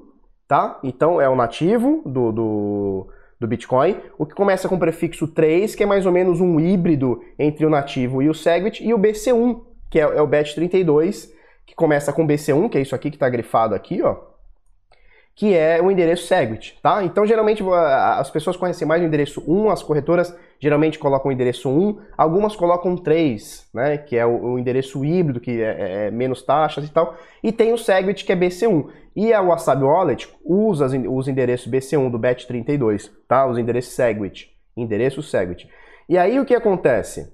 tá? 0.45 0.77
Então 0.83 1.21
é 1.21 1.29
o 1.29 1.35
nativo 1.35 2.01
do, 2.05 2.33
do, 2.33 3.07
do 3.39 3.47
Bitcoin. 3.47 3.95
O 4.17 4.25
que 4.25 4.35
começa 4.35 4.67
com 4.67 4.75
o 4.75 4.79
prefixo 4.79 5.25
3, 5.25 5.73
que 5.73 5.83
é 5.83 5.85
mais 5.85 6.05
ou 6.05 6.11
menos 6.11 6.41
um 6.41 6.59
híbrido 6.59 7.21
entre 7.39 7.65
o 7.65 7.69
nativo 7.69 8.21
e 8.21 8.27
o 8.27 8.33
Segwit, 8.33 8.85
e 8.85 8.93
o 8.93 8.99
BC1, 8.99 9.61
que 9.89 9.99
é, 9.99 10.03
é 10.03 10.21
o 10.21 10.27
BET32, 10.27 11.29
que 11.65 11.73
começa 11.73 12.11
com 12.11 12.27
BC1, 12.27 12.69
que 12.69 12.77
é 12.77 12.81
isso 12.81 12.93
aqui 12.93 13.09
que 13.09 13.15
está 13.15 13.29
grifado 13.29 13.73
aqui, 13.73 14.01
ó 14.01 14.34
que 15.35 15.53
é 15.53 15.81
o 15.81 15.91
endereço 15.91 16.27
Segwit, 16.27 16.79
tá? 16.81 17.03
Então, 17.03 17.25
geralmente, 17.25 17.61
as 18.17 18.31
pessoas 18.31 18.55
conhecem 18.55 18.87
mais 18.87 19.01
o 19.01 19.05
endereço 19.05 19.43
1, 19.45 19.69
as 19.69 19.83
corretoras 19.83 20.33
geralmente 20.61 20.97
colocam 20.97 21.29
o 21.29 21.33
endereço 21.33 21.69
1, 21.69 21.99
algumas 22.17 22.55
colocam 22.55 22.95
3, 22.95 23.67
né, 23.73 23.97
que 23.97 24.15
é 24.15 24.25
o, 24.25 24.57
endereço 24.57 25.03
híbrido, 25.03 25.41
que 25.41 25.61
é, 25.61 25.65
é, 25.65 26.07
é, 26.07 26.11
menos 26.11 26.41
taxas 26.41 26.85
e 26.85 26.89
tal, 26.89 27.17
e 27.43 27.51
tem 27.51 27.73
o 27.73 27.77
Segwit, 27.77 28.23
que 28.23 28.31
é 28.31 28.35
BC1. 28.35 28.87
E 29.13 29.33
a 29.33 29.41
Wasabi 29.41 29.83
Wallet 29.83 30.29
usa 30.43 30.87
os 31.09 31.27
endereços 31.27 31.69
BC1 31.69 32.09
do 32.09 32.19
BET32, 32.19 33.11
tá? 33.27 33.45
Os 33.45 33.57
endereços 33.57 33.93
Segwit, 33.93 34.49
endereço 34.75 35.21
Segwit. 35.21 35.69
E 36.07 36.17
aí, 36.17 36.39
o 36.39 36.45
que 36.45 36.55
acontece? 36.55 37.33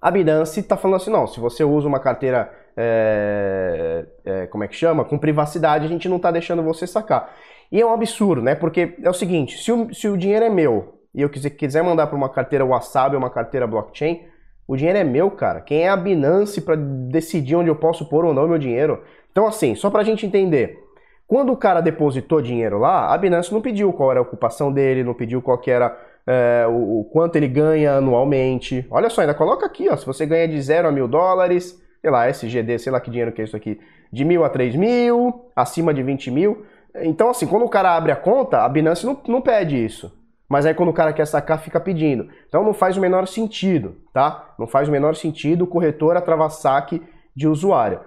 A 0.00 0.10
Binance 0.10 0.60
está 0.60 0.76
falando 0.76 0.96
assim, 0.96 1.10
não, 1.10 1.26
se 1.26 1.40
você 1.40 1.64
usa 1.64 1.88
uma 1.88 2.00
carteira 2.00 2.52
é, 2.76 4.06
é, 4.24 4.46
como 4.46 4.64
é 4.64 4.68
que 4.68 4.74
chama? 4.74 5.04
Com 5.04 5.18
privacidade, 5.18 5.84
a 5.84 5.88
gente 5.88 6.08
não 6.08 6.16
está 6.16 6.30
deixando 6.30 6.62
você 6.62 6.86
sacar. 6.86 7.34
E 7.70 7.80
é 7.80 7.86
um 7.86 7.92
absurdo, 7.92 8.42
né? 8.42 8.54
Porque 8.54 8.94
é 9.02 9.08
o 9.08 9.14
seguinte, 9.14 9.62
se 9.62 9.72
o, 9.72 9.92
se 9.92 10.08
o 10.08 10.16
dinheiro 10.16 10.44
é 10.44 10.50
meu 10.50 11.00
e 11.14 11.22
eu 11.22 11.28
quiser, 11.28 11.50
quiser 11.50 11.82
mandar 11.82 12.06
para 12.06 12.16
uma 12.16 12.28
carteira 12.28 12.64
Wasabi 12.64 13.16
ou 13.16 13.22
uma 13.22 13.30
carteira 13.30 13.66
blockchain, 13.66 14.22
o 14.66 14.76
dinheiro 14.76 14.98
é 14.98 15.04
meu, 15.04 15.30
cara. 15.30 15.60
Quem 15.60 15.82
é 15.82 15.88
a 15.88 15.96
Binance 15.96 16.60
para 16.60 16.76
decidir 16.76 17.54
onde 17.56 17.68
eu 17.68 17.76
posso 17.76 18.08
pôr 18.08 18.24
ou 18.24 18.34
não 18.34 18.48
meu 18.48 18.58
dinheiro? 18.58 19.02
Então, 19.30 19.46
assim, 19.46 19.74
só 19.74 19.90
para 19.90 20.00
a 20.00 20.04
gente 20.04 20.26
entender. 20.26 20.78
Quando 21.26 21.52
o 21.52 21.56
cara 21.56 21.80
depositou 21.80 22.40
dinheiro 22.42 22.78
lá, 22.78 23.12
a 23.12 23.18
Binance 23.18 23.52
não 23.52 23.60
pediu 23.60 23.92
qual 23.92 24.10
era 24.10 24.20
a 24.20 24.22
ocupação 24.22 24.72
dele, 24.72 25.02
não 25.02 25.14
pediu 25.14 25.40
qual 25.40 25.60
era 25.66 25.98
é, 26.26 26.66
o, 26.68 27.00
o, 27.00 27.04
quanto 27.04 27.36
ele 27.36 27.48
ganha 27.48 27.96
anualmente. 27.96 28.86
Olha 28.90 29.08
só, 29.08 29.22
ainda 29.22 29.34
coloca 29.34 29.64
aqui, 29.64 29.88
ó, 29.90 29.96
se 29.96 30.06
você 30.06 30.26
ganha 30.26 30.46
de 30.46 30.60
0 30.60 30.88
a 30.88 30.92
mil 30.92 31.08
dólares, 31.08 31.82
sei 32.04 32.10
lá, 32.10 32.28
SGD, 32.28 32.78
sei 32.78 32.92
lá 32.92 33.00
que 33.00 33.10
dinheiro 33.10 33.32
que 33.32 33.40
é 33.40 33.44
isso 33.44 33.56
aqui, 33.56 33.80
de 34.12 34.26
mil 34.26 34.44
a 34.44 34.50
três 34.50 34.76
mil, 34.76 35.50
acima 35.56 35.94
de 35.94 36.02
20 36.02 36.30
mil. 36.30 36.66
Então, 36.96 37.30
assim, 37.30 37.46
quando 37.46 37.64
o 37.64 37.68
cara 37.68 37.96
abre 37.96 38.12
a 38.12 38.16
conta, 38.16 38.60
a 38.60 38.68
Binance 38.68 39.06
não, 39.06 39.18
não 39.26 39.40
pede 39.40 39.82
isso. 39.82 40.12
Mas 40.46 40.66
aí 40.66 40.74
quando 40.74 40.90
o 40.90 40.92
cara 40.92 41.14
quer 41.14 41.26
sacar, 41.26 41.60
fica 41.60 41.80
pedindo. 41.80 42.28
Então 42.46 42.62
não 42.62 42.74
faz 42.74 42.98
o 42.98 43.00
menor 43.00 43.26
sentido, 43.26 43.96
tá? 44.12 44.54
Não 44.58 44.66
faz 44.66 44.86
o 44.86 44.92
menor 44.92 45.16
sentido 45.16 45.62
o 45.62 45.66
corretor 45.66 46.14
atravar 46.14 46.50
saque 46.50 47.02
de 47.34 47.48
usuário. 47.48 48.00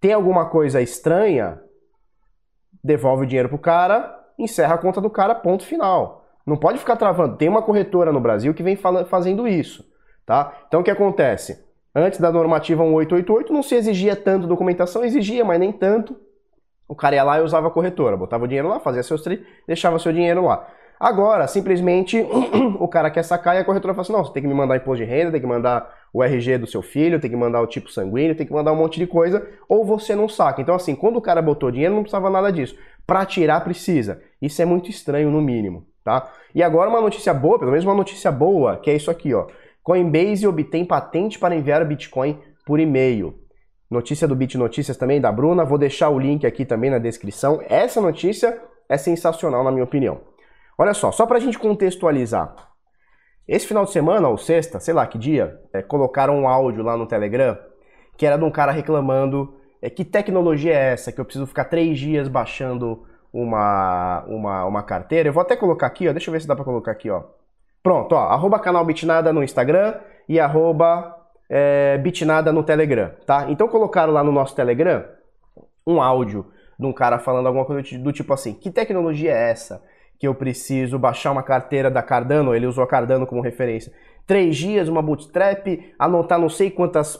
Tem 0.00 0.12
alguma 0.12 0.46
coisa 0.46 0.82
estranha, 0.82 1.60
devolve 2.82 3.22
o 3.22 3.26
dinheiro 3.26 3.48
pro 3.48 3.56
cara, 3.56 4.18
encerra 4.36 4.74
a 4.74 4.78
conta 4.78 5.00
do 5.00 5.08
cara, 5.08 5.32
ponto 5.32 5.64
final. 5.64 6.26
Não 6.44 6.56
pode 6.56 6.80
ficar 6.80 6.96
travando. 6.96 7.36
Tem 7.36 7.48
uma 7.48 7.62
corretora 7.62 8.10
no 8.10 8.20
Brasil 8.20 8.52
que 8.52 8.64
vem 8.64 8.74
fazendo 8.74 9.46
isso, 9.46 9.84
tá? 10.26 10.52
Então 10.66 10.80
o 10.80 10.84
que 10.84 10.90
acontece? 10.90 11.63
Antes 11.94 12.18
da 12.18 12.32
normativa 12.32 12.82
1888 12.82 13.52
não 13.52 13.62
se 13.62 13.74
exigia 13.74 14.16
tanto 14.16 14.48
documentação, 14.48 15.04
exigia, 15.04 15.44
mas 15.44 15.60
nem 15.60 15.70
tanto. 15.70 16.16
O 16.88 16.94
cara 16.94 17.14
ia 17.14 17.22
lá 17.22 17.38
e 17.38 17.42
usava 17.42 17.68
a 17.68 17.70
corretora, 17.70 18.16
botava 18.16 18.44
o 18.44 18.48
dinheiro 18.48 18.68
lá, 18.68 18.80
fazia 18.80 19.02
seus 19.02 19.22
trades, 19.22 19.46
deixava 19.66 19.98
seu 19.98 20.12
dinheiro 20.12 20.44
lá. 20.44 20.66
Agora, 20.98 21.46
simplesmente, 21.46 22.20
o 22.78 22.88
cara 22.88 23.10
quer 23.10 23.22
sacar 23.22 23.56
e 23.56 23.58
a 23.58 23.64
corretora 23.64 23.94
fala 23.94 24.02
assim, 24.02 24.12
não, 24.12 24.24
você 24.24 24.32
tem 24.32 24.42
que 24.42 24.48
me 24.48 24.54
mandar 24.54 24.76
imposto 24.76 25.04
de 25.04 25.10
renda, 25.10 25.30
tem 25.32 25.40
que 25.40 25.46
mandar 25.46 25.92
o 26.12 26.22
RG 26.22 26.58
do 26.58 26.66
seu 26.66 26.82
filho, 26.82 27.20
tem 27.20 27.30
que 27.30 27.36
mandar 27.36 27.60
o 27.60 27.66
tipo 27.66 27.90
sanguíneo, 27.90 28.36
tem 28.36 28.46
que 28.46 28.52
mandar 28.52 28.72
um 28.72 28.76
monte 28.76 28.98
de 28.98 29.06
coisa, 29.06 29.46
ou 29.68 29.84
você 29.84 30.14
não 30.14 30.28
saca. 30.28 30.62
Então, 30.62 30.74
assim, 30.74 30.94
quando 30.94 31.16
o 31.16 31.20
cara 31.20 31.42
botou 31.42 31.70
dinheiro, 31.70 31.94
não 31.94 32.02
precisava 32.02 32.30
nada 32.30 32.52
disso. 32.52 32.76
Para 33.06 33.26
tirar, 33.26 33.60
precisa. 33.62 34.22
Isso 34.40 34.62
é 34.62 34.64
muito 34.64 34.88
estranho, 34.88 35.30
no 35.30 35.42
mínimo, 35.42 35.86
tá? 36.04 36.30
E 36.54 36.62
agora 36.62 36.88
uma 36.88 37.00
notícia 37.00 37.34
boa, 37.34 37.58
pelo 37.58 37.72
menos 37.72 37.84
uma 37.84 37.94
notícia 37.94 38.30
boa, 38.30 38.76
que 38.76 38.90
é 38.90 38.94
isso 38.94 39.10
aqui, 39.10 39.34
ó. 39.34 39.46
Coinbase 39.84 40.46
obtém 40.48 40.84
patente 40.84 41.38
para 41.38 41.54
enviar 41.54 41.84
Bitcoin 41.84 42.36
por 42.66 42.80
e-mail. 42.80 43.38
Notícia 43.88 44.26
do 44.26 44.34
Bit 44.34 44.58
Notícias 44.58 44.96
também, 44.96 45.20
da 45.20 45.30
Bruna. 45.30 45.64
Vou 45.64 45.78
deixar 45.78 46.08
o 46.08 46.18
link 46.18 46.44
aqui 46.44 46.64
também 46.64 46.90
na 46.90 46.98
descrição. 46.98 47.62
Essa 47.68 48.00
notícia 48.00 48.60
é 48.88 48.96
sensacional, 48.96 49.62
na 49.62 49.70
minha 49.70 49.84
opinião. 49.84 50.22
Olha 50.76 50.94
só, 50.94 51.12
só 51.12 51.26
para 51.26 51.36
a 51.36 51.40
gente 51.40 51.58
contextualizar. 51.58 52.56
Esse 53.46 53.66
final 53.66 53.84
de 53.84 53.92
semana, 53.92 54.26
ou 54.26 54.36
sexta, 54.38 54.80
sei 54.80 54.94
lá 54.94 55.06
que 55.06 55.18
dia, 55.18 55.60
é, 55.72 55.82
colocaram 55.82 56.40
um 56.40 56.48
áudio 56.48 56.82
lá 56.82 56.96
no 56.96 57.06
Telegram 57.06 57.56
que 58.16 58.26
era 58.26 58.36
de 58.36 58.44
um 58.44 58.50
cara 58.50 58.72
reclamando 58.72 59.54
é, 59.82 59.90
que 59.90 60.04
tecnologia 60.04 60.72
é 60.72 60.92
essa, 60.92 61.12
que 61.12 61.20
eu 61.20 61.24
preciso 61.24 61.46
ficar 61.46 61.64
três 61.64 61.98
dias 61.98 62.28
baixando 62.28 63.04
uma, 63.32 64.24
uma, 64.26 64.64
uma 64.64 64.82
carteira. 64.82 65.28
Eu 65.28 65.32
vou 65.32 65.42
até 65.42 65.56
colocar 65.56 65.86
aqui, 65.86 66.08
ó, 66.08 66.12
deixa 66.12 66.30
eu 66.30 66.32
ver 66.32 66.40
se 66.40 66.46
dá 66.46 66.56
para 66.56 66.64
colocar 66.64 66.92
aqui, 66.92 67.10
ó. 67.10 67.24
Pronto, 67.84 68.16
ó, 68.16 68.30
arroba 68.30 68.58
canal 68.58 68.84
Bitnada 68.84 69.32
no 69.32 69.44
Instagram 69.44 69.94
e 70.28 70.40
arroba 70.40 71.14
é, 71.48 71.96
Bitnada 71.98 72.52
no 72.52 72.64
Telegram, 72.64 73.12
tá? 73.24 73.46
Então 73.48 73.68
colocaram 73.68 74.12
lá 74.12 74.24
no 74.24 74.32
nosso 74.32 74.56
Telegram 74.56 75.04
um 75.86 76.02
áudio 76.02 76.50
de 76.76 76.86
um 76.86 76.92
cara 76.92 77.20
falando 77.20 77.46
alguma 77.46 77.64
coisa 77.64 77.96
do 77.98 78.12
tipo 78.12 78.32
assim, 78.32 78.54
que 78.54 78.70
tecnologia 78.70 79.30
é 79.30 79.50
essa? 79.50 79.80
que 80.18 80.26
eu 80.26 80.34
preciso 80.34 80.98
baixar 80.98 81.32
uma 81.32 81.42
carteira 81.42 81.90
da 81.90 82.02
Cardano, 82.02 82.54
ele 82.54 82.66
usou 82.66 82.84
a 82.84 82.86
Cardano 82.86 83.26
como 83.26 83.42
referência. 83.42 83.92
Três 84.26 84.56
dias, 84.56 84.88
uma 84.88 85.02
bootstrap, 85.02 85.66
anotar 85.98 86.38
não 86.38 86.48
sei 86.48 86.70
quantas 86.70 87.18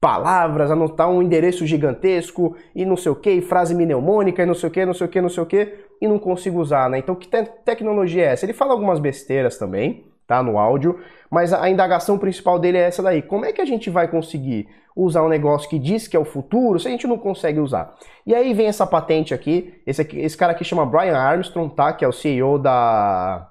palavras, 0.00 0.70
anotar 0.70 1.08
um 1.08 1.22
endereço 1.22 1.66
gigantesco 1.66 2.54
e 2.74 2.84
não 2.84 2.96
sei 2.96 3.12
o 3.12 3.16
que, 3.16 3.40
frase 3.40 3.74
mnemônica 3.74 4.42
e 4.42 4.46
não 4.46 4.54
sei 4.54 4.68
o 4.68 4.72
que, 4.72 4.84
não 4.84 4.94
sei 4.94 5.06
o 5.06 5.10
que, 5.10 5.20
não 5.20 5.28
sei 5.28 5.42
o 5.42 5.46
que, 5.46 5.74
e 6.00 6.08
não 6.08 6.18
consigo 6.18 6.60
usar, 6.60 6.88
né? 6.88 6.98
Então 6.98 7.14
que 7.14 7.28
te 7.28 7.42
tecnologia 7.64 8.24
é 8.24 8.32
essa? 8.32 8.44
Ele 8.44 8.52
fala 8.52 8.72
algumas 8.72 9.00
besteiras 9.00 9.58
também, 9.58 10.04
tá? 10.26 10.42
No 10.42 10.58
áudio, 10.58 10.98
mas 11.30 11.52
a 11.52 11.68
indagação 11.68 12.18
principal 12.18 12.58
dele 12.58 12.78
é 12.78 12.82
essa 12.82 13.02
daí. 13.02 13.22
Como 13.22 13.44
é 13.44 13.52
que 13.52 13.60
a 13.60 13.64
gente 13.64 13.90
vai 13.90 14.08
conseguir 14.08 14.68
usar 14.94 15.22
um 15.22 15.28
negócio 15.28 15.68
que 15.68 15.78
diz 15.78 16.08
que 16.08 16.16
é 16.16 16.20
o 16.20 16.24
futuro 16.24 16.78
se 16.78 16.88
a 16.88 16.90
gente 16.90 17.06
não 17.06 17.18
consegue 17.18 17.60
usar? 17.60 17.96
E 18.26 18.34
aí 18.34 18.52
vem 18.54 18.66
essa 18.66 18.86
patente 18.86 19.32
aqui, 19.34 19.80
esse, 19.86 20.02
aqui, 20.02 20.18
esse 20.20 20.36
cara 20.36 20.52
aqui 20.52 20.64
chama 20.64 20.86
Brian 20.86 21.16
Armstrong, 21.16 21.74
tá? 21.74 21.92
Que 21.92 22.04
é 22.04 22.08
o 22.08 22.12
CEO 22.12 22.58
da, 22.58 23.50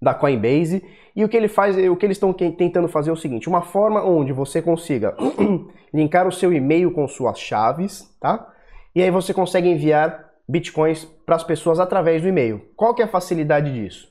da 0.00 0.14
Coinbase. 0.14 0.82
E 1.14 1.24
o 1.24 1.28
que 1.28 1.36
ele 1.36 1.48
faz, 1.48 1.76
o 1.76 1.96
que 1.96 2.06
eles 2.06 2.16
estão 2.16 2.32
tentando 2.32 2.88
fazer 2.88 3.10
é 3.10 3.12
o 3.12 3.16
seguinte: 3.16 3.48
uma 3.48 3.62
forma 3.62 4.04
onde 4.04 4.32
você 4.32 4.62
consiga 4.62 5.16
linkar 5.92 6.26
o 6.26 6.32
seu 6.32 6.52
e-mail 6.52 6.92
com 6.92 7.06
suas 7.08 7.38
chaves, 7.38 8.08
tá? 8.20 8.52
E 8.94 9.02
aí 9.02 9.10
você 9.10 9.34
consegue 9.34 9.68
enviar 9.68 10.27
bitcoins 10.48 11.04
para 11.26 11.36
as 11.36 11.44
pessoas 11.44 11.78
através 11.78 12.22
do 12.22 12.28
e-mail. 12.28 12.70
Qual 12.74 12.94
que 12.94 13.02
é 13.02 13.04
a 13.04 13.08
facilidade 13.08 13.72
disso? 13.72 14.08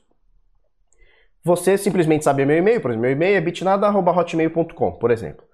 Você 1.44 1.78
simplesmente 1.78 2.24
sabe 2.24 2.46
meu 2.46 2.58
e-mail, 2.58 2.82
por 2.82 2.92
exemplo, 2.92 3.04
meu 3.04 3.12
e-mail 3.12 3.38
é 3.38 3.42
bitnada.hotmail.com, 3.42 4.92
por 4.94 5.12
exemplo. 5.12 5.48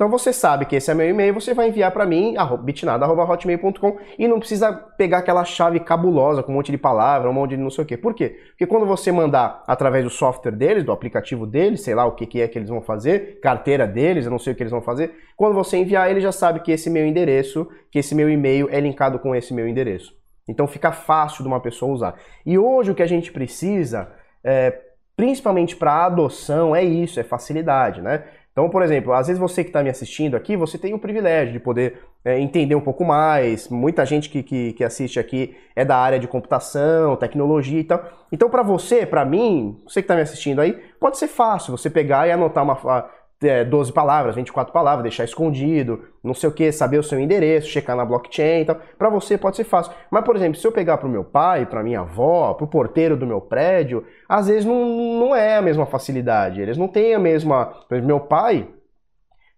Então 0.00 0.08
você 0.08 0.32
sabe 0.32 0.64
que 0.64 0.76
esse 0.76 0.90
é 0.90 0.94
meu 0.94 1.06
e-mail, 1.08 1.34
você 1.34 1.52
vai 1.52 1.68
enviar 1.68 1.90
para 1.90 2.06
mim, 2.06 2.34
bitnada.hotmail.com 2.62 3.98
e 4.18 4.26
não 4.26 4.38
precisa 4.38 4.72
pegar 4.72 5.18
aquela 5.18 5.44
chave 5.44 5.78
cabulosa 5.78 6.42
com 6.42 6.52
um 6.52 6.54
monte 6.54 6.72
de 6.72 6.78
palavra, 6.78 7.28
um 7.28 7.34
monte 7.34 7.50
de 7.50 7.58
não 7.58 7.68
sei 7.68 7.84
o 7.84 7.86
quê. 7.86 7.98
Por 7.98 8.14
quê? 8.14 8.34
Porque 8.48 8.66
quando 8.66 8.86
você 8.86 9.12
mandar 9.12 9.62
através 9.66 10.02
do 10.02 10.08
software 10.08 10.52
deles, 10.52 10.84
do 10.84 10.92
aplicativo 10.92 11.46
deles, 11.46 11.82
sei 11.82 11.94
lá 11.94 12.06
o 12.06 12.12
que, 12.12 12.24
que 12.24 12.40
é 12.40 12.48
que 12.48 12.58
eles 12.58 12.70
vão 12.70 12.80
fazer, 12.80 13.40
carteira 13.40 13.86
deles, 13.86 14.24
eu 14.24 14.30
não 14.30 14.38
sei 14.38 14.54
o 14.54 14.56
que 14.56 14.62
eles 14.62 14.70
vão 14.70 14.80
fazer, 14.80 15.14
quando 15.36 15.54
você 15.54 15.76
enviar, 15.76 16.10
ele 16.10 16.22
já 16.22 16.32
sabe 16.32 16.60
que 16.60 16.72
esse 16.72 16.88
meu 16.88 17.04
endereço, 17.04 17.68
que 17.90 17.98
esse 17.98 18.14
meu 18.14 18.30
e-mail 18.30 18.68
é 18.70 18.80
linkado 18.80 19.18
com 19.18 19.34
esse 19.34 19.52
meu 19.52 19.68
endereço. 19.68 20.19
Então 20.50 20.66
fica 20.66 20.92
fácil 20.92 21.42
de 21.42 21.48
uma 21.48 21.60
pessoa 21.60 21.92
usar. 21.92 22.14
E 22.44 22.58
hoje 22.58 22.90
o 22.90 22.94
que 22.94 23.02
a 23.02 23.06
gente 23.06 23.32
precisa 23.32 24.08
é, 24.44 24.78
principalmente 25.16 25.76
para 25.76 26.06
adoção, 26.06 26.74
é 26.74 26.82
isso, 26.82 27.20
é 27.20 27.22
facilidade, 27.22 28.00
né? 28.00 28.24
Então, 28.52 28.68
por 28.68 28.82
exemplo, 28.82 29.12
às 29.12 29.28
vezes 29.28 29.38
você 29.38 29.62
que 29.62 29.70
está 29.70 29.82
me 29.82 29.88
assistindo 29.88 30.36
aqui, 30.36 30.56
você 30.56 30.76
tem 30.76 30.92
o 30.92 30.98
privilégio 30.98 31.52
de 31.52 31.60
poder 31.60 32.00
é, 32.24 32.38
entender 32.40 32.74
um 32.74 32.80
pouco 32.80 33.04
mais. 33.04 33.68
Muita 33.68 34.04
gente 34.04 34.28
que, 34.28 34.42
que, 34.42 34.72
que, 34.72 34.82
assiste 34.82 35.20
aqui 35.20 35.56
é 35.76 35.84
da 35.84 35.96
área 35.96 36.18
de 36.18 36.26
computação, 36.26 37.16
tecnologia 37.16 37.80
e 37.80 37.84
tal. 37.84 38.02
Então, 38.32 38.50
para 38.50 38.62
você, 38.62 39.06
para 39.06 39.24
mim, 39.24 39.80
você 39.86 40.02
que 40.02 40.04
está 40.04 40.16
me 40.16 40.22
assistindo 40.22 40.60
aí, 40.60 40.72
pode 40.98 41.16
ser 41.16 41.28
fácil 41.28 41.76
você 41.76 41.88
pegar 41.88 42.26
e 42.26 42.32
anotar 42.32 42.64
uma, 42.64 43.10
é, 43.42 43.64
12 43.64 43.92
palavras, 43.92 44.34
24 44.34 44.72
palavras, 44.72 45.02
deixar 45.02 45.24
escondido, 45.24 46.04
não 46.22 46.34
sei 46.34 46.48
o 46.48 46.52
que, 46.52 46.70
saber 46.70 46.98
o 46.98 47.02
seu 47.02 47.18
endereço, 47.18 47.68
checar 47.68 47.96
na 47.96 48.04
blockchain 48.04 48.60
e 48.60 48.64
tal. 48.66 48.76
Para 48.98 49.08
você 49.08 49.38
pode 49.38 49.56
ser 49.56 49.64
fácil. 49.64 49.92
Mas, 50.10 50.24
por 50.24 50.36
exemplo, 50.36 50.58
se 50.58 50.66
eu 50.66 50.72
pegar 50.72 50.98
para 50.98 51.08
o 51.08 51.10
meu 51.10 51.24
pai, 51.24 51.64
para 51.64 51.82
minha 51.82 52.00
avó, 52.00 52.52
para 52.54 52.64
o 52.64 52.68
porteiro 52.68 53.16
do 53.16 53.26
meu 53.26 53.40
prédio, 53.40 54.04
às 54.28 54.48
vezes 54.48 54.64
não, 54.64 54.84
não 55.18 55.34
é 55.34 55.56
a 55.56 55.62
mesma 55.62 55.86
facilidade. 55.86 56.60
Eles 56.60 56.76
não 56.76 56.88
têm 56.88 57.14
a 57.14 57.18
mesma. 57.18 57.72
Meu 57.90 58.20
pai 58.20 58.68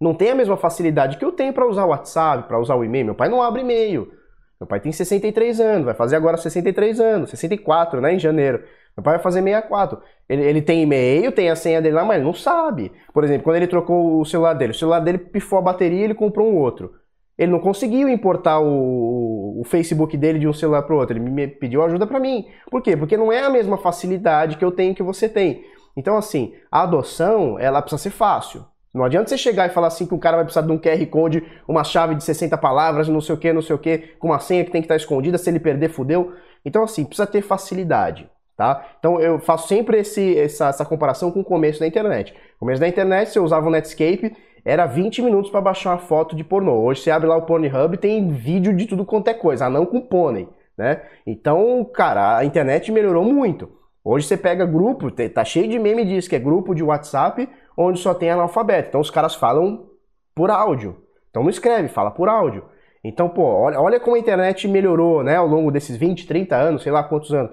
não 0.01 0.14
tem 0.14 0.31
a 0.31 0.35
mesma 0.35 0.57
facilidade 0.57 1.16
que 1.16 1.25
eu 1.25 1.33
tenho 1.33 1.53
para 1.53 1.66
usar 1.66 1.85
o 1.85 1.88
WhatsApp, 1.88 2.49
para 2.49 2.59
usar 2.59 2.77
o 2.77 2.85
e-mail. 2.85 3.07
Meu 3.07 3.14
pai 3.14 3.29
não 3.29 3.42
abre 3.42 3.62
e-mail. 3.62 4.12
Meu 4.61 4.66
pai 4.66 4.79
tem 4.79 4.92
63 4.92 5.59
anos, 5.59 5.87
vai 5.87 5.95
fazer 5.95 6.14
agora 6.14 6.37
63 6.37 7.01
anos, 7.01 7.31
64, 7.31 8.01
né, 8.01 8.14
em 8.14 8.18
janeiro. 8.18 8.62
Meu 8.96 9.02
pai 9.02 9.14
vai 9.14 9.22
fazer 9.22 9.42
64. 9.42 10.00
Ele, 10.28 10.42
ele 10.42 10.62
tem 10.62 10.83
e-mail, 10.83 11.33
tem 11.33 11.50
a 11.50 11.57
senha 11.57 11.81
dele 11.81 11.94
lá, 11.94 12.05
mas 12.05 12.16
ele 12.16 12.24
não 12.24 12.35
sabe. 12.35 12.92
Por 13.12 13.24
exemplo, 13.24 13.44
quando 13.44 13.57
ele 13.57 13.66
trocou 13.66 14.20
o 14.20 14.24
celular 14.24 14.55
dele, 14.55 14.72
o 14.72 14.74
celular 14.74 15.00
dele 15.00 15.18
pifou 15.18 15.59
a 15.59 15.62
bateria 15.62 16.00
e 16.00 16.05
ele 16.05 16.14
comprou 16.14 16.48
um 16.48 16.57
outro. 16.57 16.92
Ele 17.37 17.50
não 17.50 17.59
conseguiu 17.59 18.09
importar 18.09 18.61
o, 18.61 19.61
o 19.61 19.64
Facebook 19.64 20.16
dele 20.16 20.38
de 20.38 20.46
um 20.46 20.52
celular 20.52 20.83
para 20.83 20.94
outro. 20.94 21.16
Ele 21.16 21.28
me 21.28 21.48
pediu 21.48 21.83
ajuda 21.83 22.07
para 22.07 22.20
mim. 22.20 22.46
Por 22.70 22.83
quê? 22.83 22.96
Porque 22.96 23.16
não 23.16 23.33
é 23.33 23.40
a 23.40 23.50
mesma 23.50 23.78
facilidade 23.78 24.57
que 24.57 24.64
eu 24.64 24.70
tenho 24.70 24.94
que 24.94 25.02
você 25.02 25.28
tem. 25.28 25.64
Então, 25.96 26.16
assim, 26.16 26.55
a 26.70 26.83
adoção, 26.83 27.59
ela 27.59 27.81
precisa 27.81 28.02
ser 28.02 28.11
fácil. 28.11 28.64
Não 28.94 29.05
adianta 29.05 29.28
você 29.28 29.38
chegar 29.38 29.66
e 29.66 29.72
falar 29.72 29.87
assim 29.87 30.07
que 30.07 30.14
o 30.14 30.18
cara 30.18 30.37
vai 30.37 30.44
precisar 30.44 30.66
de 30.66 30.72
um 30.72 30.78
QR 30.78 31.05
Code, 31.07 31.42
uma 31.66 31.83
chave 31.83 32.14
de 32.14 32.22
60 32.22 32.59
palavras, 32.59 33.09
não 33.09 33.22
sei 33.22 33.35
o 33.35 33.38
que, 33.38 33.52
não 33.52 33.62
sei 33.62 33.74
o 33.74 33.78
que, 33.78 33.98
com 34.18 34.28
uma 34.28 34.38
senha 34.38 34.64
que 34.64 34.70
tem 34.70 34.83
que 34.83 34.87
estar 34.87 34.96
escondida, 34.96 35.38
se 35.38 35.48
ele 35.48 35.59
perder, 35.59 35.88
fudeu. 35.88 36.35
Então, 36.64 36.83
assim, 36.83 37.05
precisa 37.05 37.26
ter 37.26 37.40
facilidade. 37.40 38.28
Tá? 38.57 38.85
Então 38.99 39.19
eu 39.19 39.38
faço 39.38 39.67
sempre 39.67 39.99
esse, 39.99 40.38
essa, 40.38 40.69
essa, 40.69 40.85
comparação 40.85 41.31
com 41.31 41.41
o 41.41 41.45
começo 41.45 41.81
da 41.81 41.87
internet. 41.87 42.33
No 42.33 42.59
começo 42.61 42.81
da 42.81 42.88
internet, 42.88 43.31
você 43.31 43.41
usava 43.41 43.67
o 43.67 43.71
Netscape, 43.71 44.37
era 44.65 44.87
20 44.87 45.23
minutos 45.23 45.51
para 45.51 45.61
baixar 45.61 45.91
uma 45.91 45.99
foto 45.99 46.37
de 46.37 46.45
pornô. 46.45 46.83
Hoje 46.83 47.01
você 47.01 47.11
abre 47.11 47.29
lá 47.29 47.37
o 47.37 47.43
Pornhub 47.43 47.97
tem 47.97 48.29
vídeo 48.29 48.75
de 48.77 48.87
tudo 48.87 49.05
quanto 49.05 49.29
é 49.29 49.35
coisa, 49.35 49.69
não 49.69 49.87
com 49.87 50.01
pônei. 50.01 50.49
Né? 50.77 51.03
Então, 51.27 51.85
cara, 51.93 52.38
a 52.38 52.45
internet 52.45 52.93
melhorou 52.93 53.25
muito. 53.25 53.71
Hoje 54.05 54.27
você 54.27 54.37
pega 54.37 54.67
grupo, 54.67 55.11
tá 55.11 55.45
cheio 55.45 55.69
de 55.69 55.79
meme 55.79 56.05
disso, 56.05 56.29
que 56.29 56.37
é 56.37 56.38
grupo 56.38 56.75
de 56.75 56.83
WhatsApp, 56.83 57.49
onde 57.77 58.01
só 58.01 58.12
tem 58.12 58.31
analfabeto. 58.31 58.88
Então 58.88 59.01
os 59.01 59.11
caras 59.11 59.35
falam 59.35 59.87
por 60.35 60.51
áudio. 60.51 60.97
Então 61.31 61.43
não 61.43 61.51
escreve, 61.51 61.88
fala 61.88 62.11
por 62.11 62.29
áudio. 62.29 62.65
Então, 63.05 63.29
pô, 63.29 63.43
olha, 63.43 63.81
olha 63.81 63.99
como 63.99 64.15
a 64.15 64.19
internet 64.19 64.69
melhorou, 64.69 65.25
né, 65.25 65.37
ao 65.37 65.47
longo 65.47 65.73
desses 65.73 65.97
20, 65.97 66.27
30 66.27 66.55
anos, 66.55 66.83
sei 66.83 66.93
lá 66.93 67.03
quantos 67.03 67.33
anos. 67.33 67.51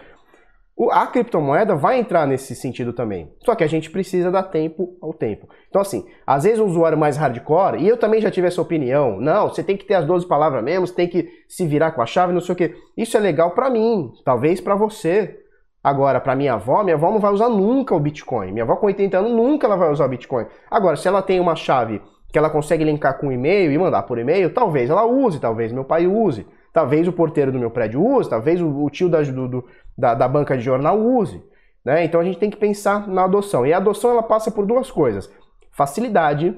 A 0.92 1.06
criptomoeda 1.08 1.76
vai 1.76 2.00
entrar 2.00 2.26
nesse 2.26 2.56
sentido 2.56 2.94
também. 2.94 3.30
Só 3.44 3.54
que 3.54 3.65
a 3.65 3.68
gente 3.68 3.89
precisa 3.89 4.32
dar 4.32 4.44
tempo 4.44 4.98
ao 5.02 5.13
tempo. 5.13 5.50
Então, 5.70 5.82
assim, 5.82 6.06
às 6.26 6.44
vezes 6.44 6.60
o 6.60 6.65
usuário 6.65 6.98
mais 6.98 7.18
hardcore, 7.18 7.82
e 7.82 7.88
eu 7.88 7.98
também 7.98 8.22
já 8.22 8.32
tive 8.32 8.48
essa 8.48 8.62
opinião, 8.62 9.20
não, 9.20 9.50
você 9.50 9.62
tem 9.62 9.76
que 9.76 9.84
ter 9.84 9.96
as 9.96 10.06
12 10.06 10.26
palavras 10.26 10.63
mesmo, 10.63 10.88
você 10.88 10.94
tem 10.94 11.08
que 11.08 11.30
se 11.50 11.68
virar 11.68 11.92
com 11.92 12.02
a 12.02 12.06
chave, 12.06 12.32
não 12.32 12.39
sei 12.39 12.54
o 12.54 12.56
quê. 12.56 12.76
Isso 12.96 13.18
é 13.18 13.20
legal 13.20 13.52
para 13.52 13.70
mim, 13.70 14.12
talvez 14.24 14.62
para 14.62 14.76
você. 14.76 15.38
Agora, 15.84 16.20
para 16.20 16.36
minha 16.36 16.54
avó, 16.54 16.84
minha 16.84 16.96
avó 16.96 17.12
não 17.12 17.20
vai 17.20 17.32
usar 17.32 17.50
nunca 17.50 17.96
o 17.96 18.00
Bitcoin. 18.00 18.52
Minha 18.52 18.63
avó 18.63 18.76
com 18.76 18.86
80 18.88 19.18
anos 19.18 19.32
nunca 19.32 19.68
ela 19.68 19.76
vai 19.76 19.92
usar 19.92 20.06
o 20.06 20.10
Bitcoin. 20.10 20.46
Agora, 20.70 20.96
se 20.96 21.08
ela 21.08 21.22
tem 21.22 21.39
uma 21.39 21.56
chave 21.56 22.02
que 22.32 22.38
ela 22.38 22.50
consegue 22.50 22.84
linkar 22.84 23.18
com 23.18 23.32
e-mail 23.32 23.72
e 23.72 23.78
mandar 23.78 24.04
por 24.04 24.18
e-mail, 24.18 24.54
talvez 24.54 24.89
ela 24.89 25.06
use, 25.06 25.39
talvez 25.39 25.72
meu 25.72 25.84
pai 25.84 26.06
use. 26.06 26.46
Talvez 26.80 27.06
o 27.10 27.12
porteiro 27.12 27.52
do 27.52 27.60
meu 27.60 27.70
prédio 27.70 28.02
use, 28.02 28.30
talvez 28.30 28.62
o, 28.62 28.86
o 28.86 28.89
tio 28.89 29.10
da, 29.10 29.22
do, 29.22 29.65
da, 29.98 30.13
da, 30.13 30.30
banca 30.30 30.56
de 30.58 30.63
jornal 30.63 30.98
use. 30.98 31.44
Né? 31.84 32.06
Então 32.06 32.22
a 32.22 32.24
gente 32.24 32.38
tem 32.38 32.50
que 32.50 32.56
pensar 32.56 33.06
na 33.06 33.26
adoção. 33.26 33.68
E 33.68 33.74
a 33.74 33.78
adoção 33.78 34.12
ela 34.12 34.24
passa 34.24 34.50
por 34.50 34.65
duas 34.65 34.89
coisas: 34.89 35.30
facilidade 35.72 36.56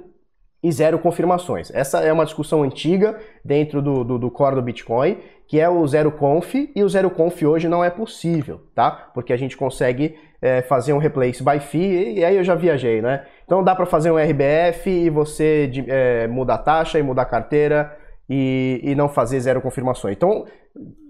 e 0.61 0.71
zero 0.71 0.99
confirmações. 0.99 1.71
Essa 1.73 2.01
é 2.01 2.13
uma 2.13 2.23
discussão 2.23 2.61
antiga 2.61 3.19
dentro 3.43 3.81
do, 3.81 4.03
do, 4.03 4.19
do 4.19 4.29
core 4.29 4.53
do 4.53 4.61
Bitcoin, 4.61 5.17
que 5.47 5.59
é 5.59 5.67
o 5.67 5.87
zero 5.87 6.11
conf, 6.11 6.53
e 6.53 6.83
o 6.83 6.87
zero 6.87 7.09
conf 7.09 7.41
hoje 7.41 7.67
não 7.67 7.83
é 7.83 7.89
possível, 7.89 8.61
tá? 8.75 8.91
Porque 8.91 9.33
a 9.33 9.37
gente 9.37 9.57
consegue 9.57 10.15
é, 10.39 10.61
fazer 10.61 10.93
um 10.93 10.99
replace 10.99 11.43
by 11.43 11.59
fee, 11.59 12.19
e 12.19 12.23
aí 12.23 12.37
eu 12.37 12.43
já 12.43 12.53
viajei, 12.53 13.01
né? 13.01 13.25
Então 13.43 13.63
dá 13.63 13.73
para 13.73 13.87
fazer 13.87 14.11
um 14.11 14.17
RBF 14.17 14.87
e 14.87 15.09
você 15.09 15.71
é, 15.87 16.27
muda 16.27 16.53
a 16.53 16.59
taxa 16.59 16.99
e 16.99 17.01
muda 17.01 17.23
a 17.23 17.25
carteira 17.25 17.97
e, 18.29 18.79
e 18.83 18.95
não 18.95 19.09
fazer 19.09 19.39
zero 19.39 19.61
confirmações. 19.61 20.15
Então, 20.15 20.45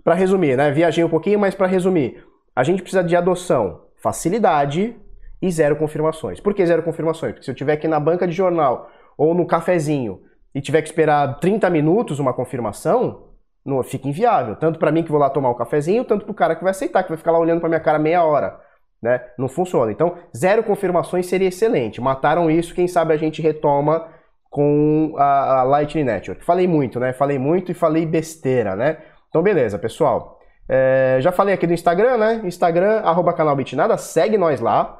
para 0.04 0.16
resumir, 0.16 0.58
né? 0.58 0.72
Viajei 0.72 1.04
um 1.04 1.10
pouquinho, 1.10 1.40
mas 1.40 1.56
para 1.56 1.68
resumir, 1.68 2.24
A 2.54 2.64
gente 2.64 2.82
precisa 2.82 3.04
de 3.04 3.16
adoção, 3.16 3.86
facilidade 4.02 4.96
e 5.42 5.52
zero 5.52 5.78
confirmações. 5.78 6.40
Por 6.40 6.54
que 6.54 6.66
zero 6.66 6.84
confirmações? 6.84 7.32
Porque 7.34 7.46
se 7.46 7.52
eu 7.52 7.56
tiver 7.56 7.74
aqui 7.74 7.88
na 7.88 8.00
banca 8.00 8.28
de 8.28 8.34
jornal 8.34 8.90
ou 9.18 9.34
no 9.34 9.46
cafezinho 9.46 10.22
e 10.54 10.60
tiver 10.60 10.82
que 10.82 10.90
esperar 10.90 11.40
30 11.40 11.70
minutos 11.70 12.20
uma 12.20 12.34
confirmação, 12.34 13.30
não 13.66 13.82
fica 13.84 14.08
inviável. 14.08 14.56
Tanto 14.56 14.80
para 14.80 14.92
mim 14.92 15.04
que 15.04 15.12
vou 15.12 15.20
lá 15.20 15.30
tomar 15.30 15.50
um 15.50 15.56
cafezinho, 15.56 16.04
tanto 16.04 16.26
para 16.26 16.32
o 16.32 16.36
cara 16.36 16.56
que 16.56 16.64
vai 16.64 16.72
aceitar, 16.72 17.04
que 17.04 17.10
vai 17.10 17.18
ficar 17.18 17.32
lá 17.32 17.40
olhando 17.40 17.60
para 17.60 17.70
minha 17.70 17.80
cara 17.80 17.98
meia 17.98 18.24
hora. 18.24 18.60
Né? 19.02 19.22
Não 19.38 19.48
funciona. 19.48 19.92
Então, 19.92 20.16
zero 20.36 20.64
confirmações 20.64 21.26
seria 21.28 21.48
excelente. 21.48 22.02
Mataram 22.02 22.52
isso, 22.52 22.76
quem 22.76 22.88
sabe 22.88 23.14
a 23.14 23.18
gente 23.18 23.42
retoma 23.42 24.08
com 24.52 25.16
a, 25.18 25.62
a 25.62 25.64
Lightning 25.64 26.04
Network. 26.04 26.44
Falei 26.44 26.68
muito, 26.68 27.00
né? 27.00 27.14
Falei 27.14 27.40
muito 27.40 27.72
e 27.72 27.74
falei 27.74 28.06
besteira, 28.06 28.76
né? 28.76 28.98
Então, 29.30 29.42
beleza, 29.42 29.80
pessoal. 29.80 30.38
É, 30.68 31.18
já 31.22 31.32
falei 31.32 31.56
aqui 31.56 31.66
do 31.66 31.74
Instagram, 31.74 32.18
né? 32.18 32.42
Instagram, 32.44 33.00
arroba 33.00 33.34
canal 33.34 33.56
Bitnada, 33.56 33.98
segue 33.98 34.38
nós 34.38 34.60
lá. 34.60 35.00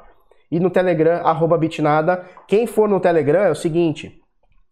E 0.50 0.58
no 0.58 0.70
Telegram, 0.70 1.24
arroba 1.24 1.58
Bitnada. 1.58 2.24
Quem 2.48 2.66
for 2.66 2.88
no 2.88 2.98
Telegram 2.98 3.42
é 3.42 3.50
o 3.50 3.54
seguinte, 3.54 4.22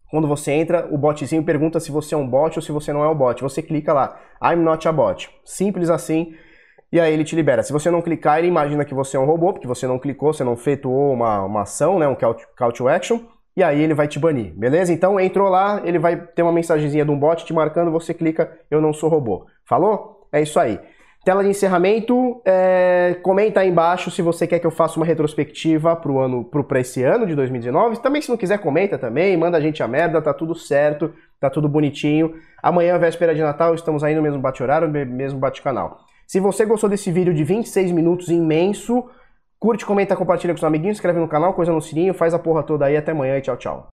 quando 0.09 0.27
você 0.27 0.51
entra, 0.51 0.87
o 0.91 0.97
botzinho 0.97 1.43
pergunta 1.43 1.79
se 1.79 1.91
você 1.91 2.15
é 2.15 2.17
um 2.17 2.27
bot 2.27 2.57
ou 2.57 2.61
se 2.61 2.71
você 2.71 2.91
não 2.91 3.03
é 3.03 3.07
um 3.07 3.15
bot. 3.15 3.41
Você 3.41 3.61
clica 3.61 3.93
lá, 3.93 4.19
I'm 4.43 4.63
not 4.63 4.87
a 4.87 4.91
bot. 4.91 5.29
Simples 5.45 5.91
assim. 5.91 6.35
E 6.91 6.99
aí 6.99 7.13
ele 7.13 7.23
te 7.23 7.35
libera. 7.35 7.61
Se 7.63 7.71
você 7.71 7.89
não 7.91 8.01
clicar, 8.01 8.39
ele 8.39 8.47
imagina 8.47 8.83
que 8.83 8.95
você 8.95 9.15
é 9.15 9.19
um 9.19 9.25
robô, 9.25 9.53
porque 9.53 9.67
você 9.67 9.87
não 9.87 9.99
clicou, 9.99 10.33
você 10.33 10.43
não 10.43 10.53
efetuou 10.53 11.13
uma, 11.13 11.43
uma 11.43 11.61
ação, 11.61 11.97
né, 11.97 12.07
um 12.07 12.15
call 12.15 12.71
to, 12.73 12.89
action, 12.89 13.19
e 13.55 13.63
aí 13.63 13.81
ele 13.81 13.93
vai 13.93 14.07
te 14.07 14.17
banir, 14.17 14.53
beleza? 14.55 14.93
Então 14.93 15.19
entrou 15.19 15.49
lá, 15.49 15.81
ele 15.83 15.99
vai 15.99 16.15
ter 16.15 16.41
uma 16.41 16.53
mensagenzinha 16.53 17.03
de 17.03 17.11
um 17.11 17.19
bot 17.19 17.45
te 17.45 17.53
marcando, 17.53 17.91
você 17.91 18.13
clica, 18.13 18.51
eu 18.69 18.81
não 18.81 18.93
sou 18.93 19.09
robô. 19.09 19.45
Falou? 19.65 20.27
É 20.31 20.41
isso 20.41 20.59
aí. 20.59 20.79
Tela 21.23 21.43
de 21.43 21.49
encerramento, 21.49 22.41
é, 22.43 23.15
comenta 23.21 23.59
aí 23.59 23.69
embaixo 23.69 24.09
se 24.09 24.23
você 24.23 24.47
quer 24.47 24.57
que 24.57 24.65
eu 24.65 24.71
faça 24.71 24.97
uma 24.99 25.05
retrospectiva 25.05 25.95
pro 25.95 26.17
ano, 26.17 26.43
pro, 26.43 26.63
pra 26.63 26.79
esse 26.79 27.03
ano 27.03 27.27
de 27.27 27.35
2019. 27.35 28.01
Também, 28.01 28.23
se 28.23 28.29
não 28.29 28.37
quiser, 28.37 28.57
comenta 28.57 28.97
também, 28.97 29.37
manda 29.37 29.55
a 29.55 29.61
gente 29.61 29.83
a 29.83 29.87
merda, 29.87 30.19
tá 30.19 30.33
tudo 30.33 30.55
certo, 30.55 31.13
tá 31.39 31.47
tudo 31.47 31.69
bonitinho. 31.69 32.33
Amanhã, 32.63 32.97
véspera 32.97 33.35
de 33.35 33.41
Natal, 33.41 33.75
estamos 33.75 34.03
aí 34.03 34.15
no 34.15 34.21
mesmo 34.21 34.39
bate-horário, 34.39 34.89
mesmo 34.89 35.37
bate-canal. 35.37 35.99
Se 36.25 36.39
você 36.39 36.65
gostou 36.65 36.89
desse 36.89 37.11
vídeo 37.11 37.35
de 37.35 37.43
26 37.43 37.91
minutos 37.91 38.29
imenso, 38.29 39.05
curte, 39.61 39.85
comenta, 39.85 40.15
compartilha 40.15 40.53
com 40.53 40.57
seus 40.57 40.67
amiguinhos, 40.67 40.97
inscreve 40.97 41.19
no 41.19 41.27
canal, 41.27 41.53
coisa 41.53 41.71
no 41.71 41.79
sininho, 41.79 42.15
faz 42.15 42.33
a 42.33 42.39
porra 42.39 42.63
toda 42.63 42.85
aí. 42.85 42.97
Até 42.97 43.11
amanhã 43.11 43.37
e 43.37 43.41
tchau, 43.41 43.55
tchau. 43.55 43.87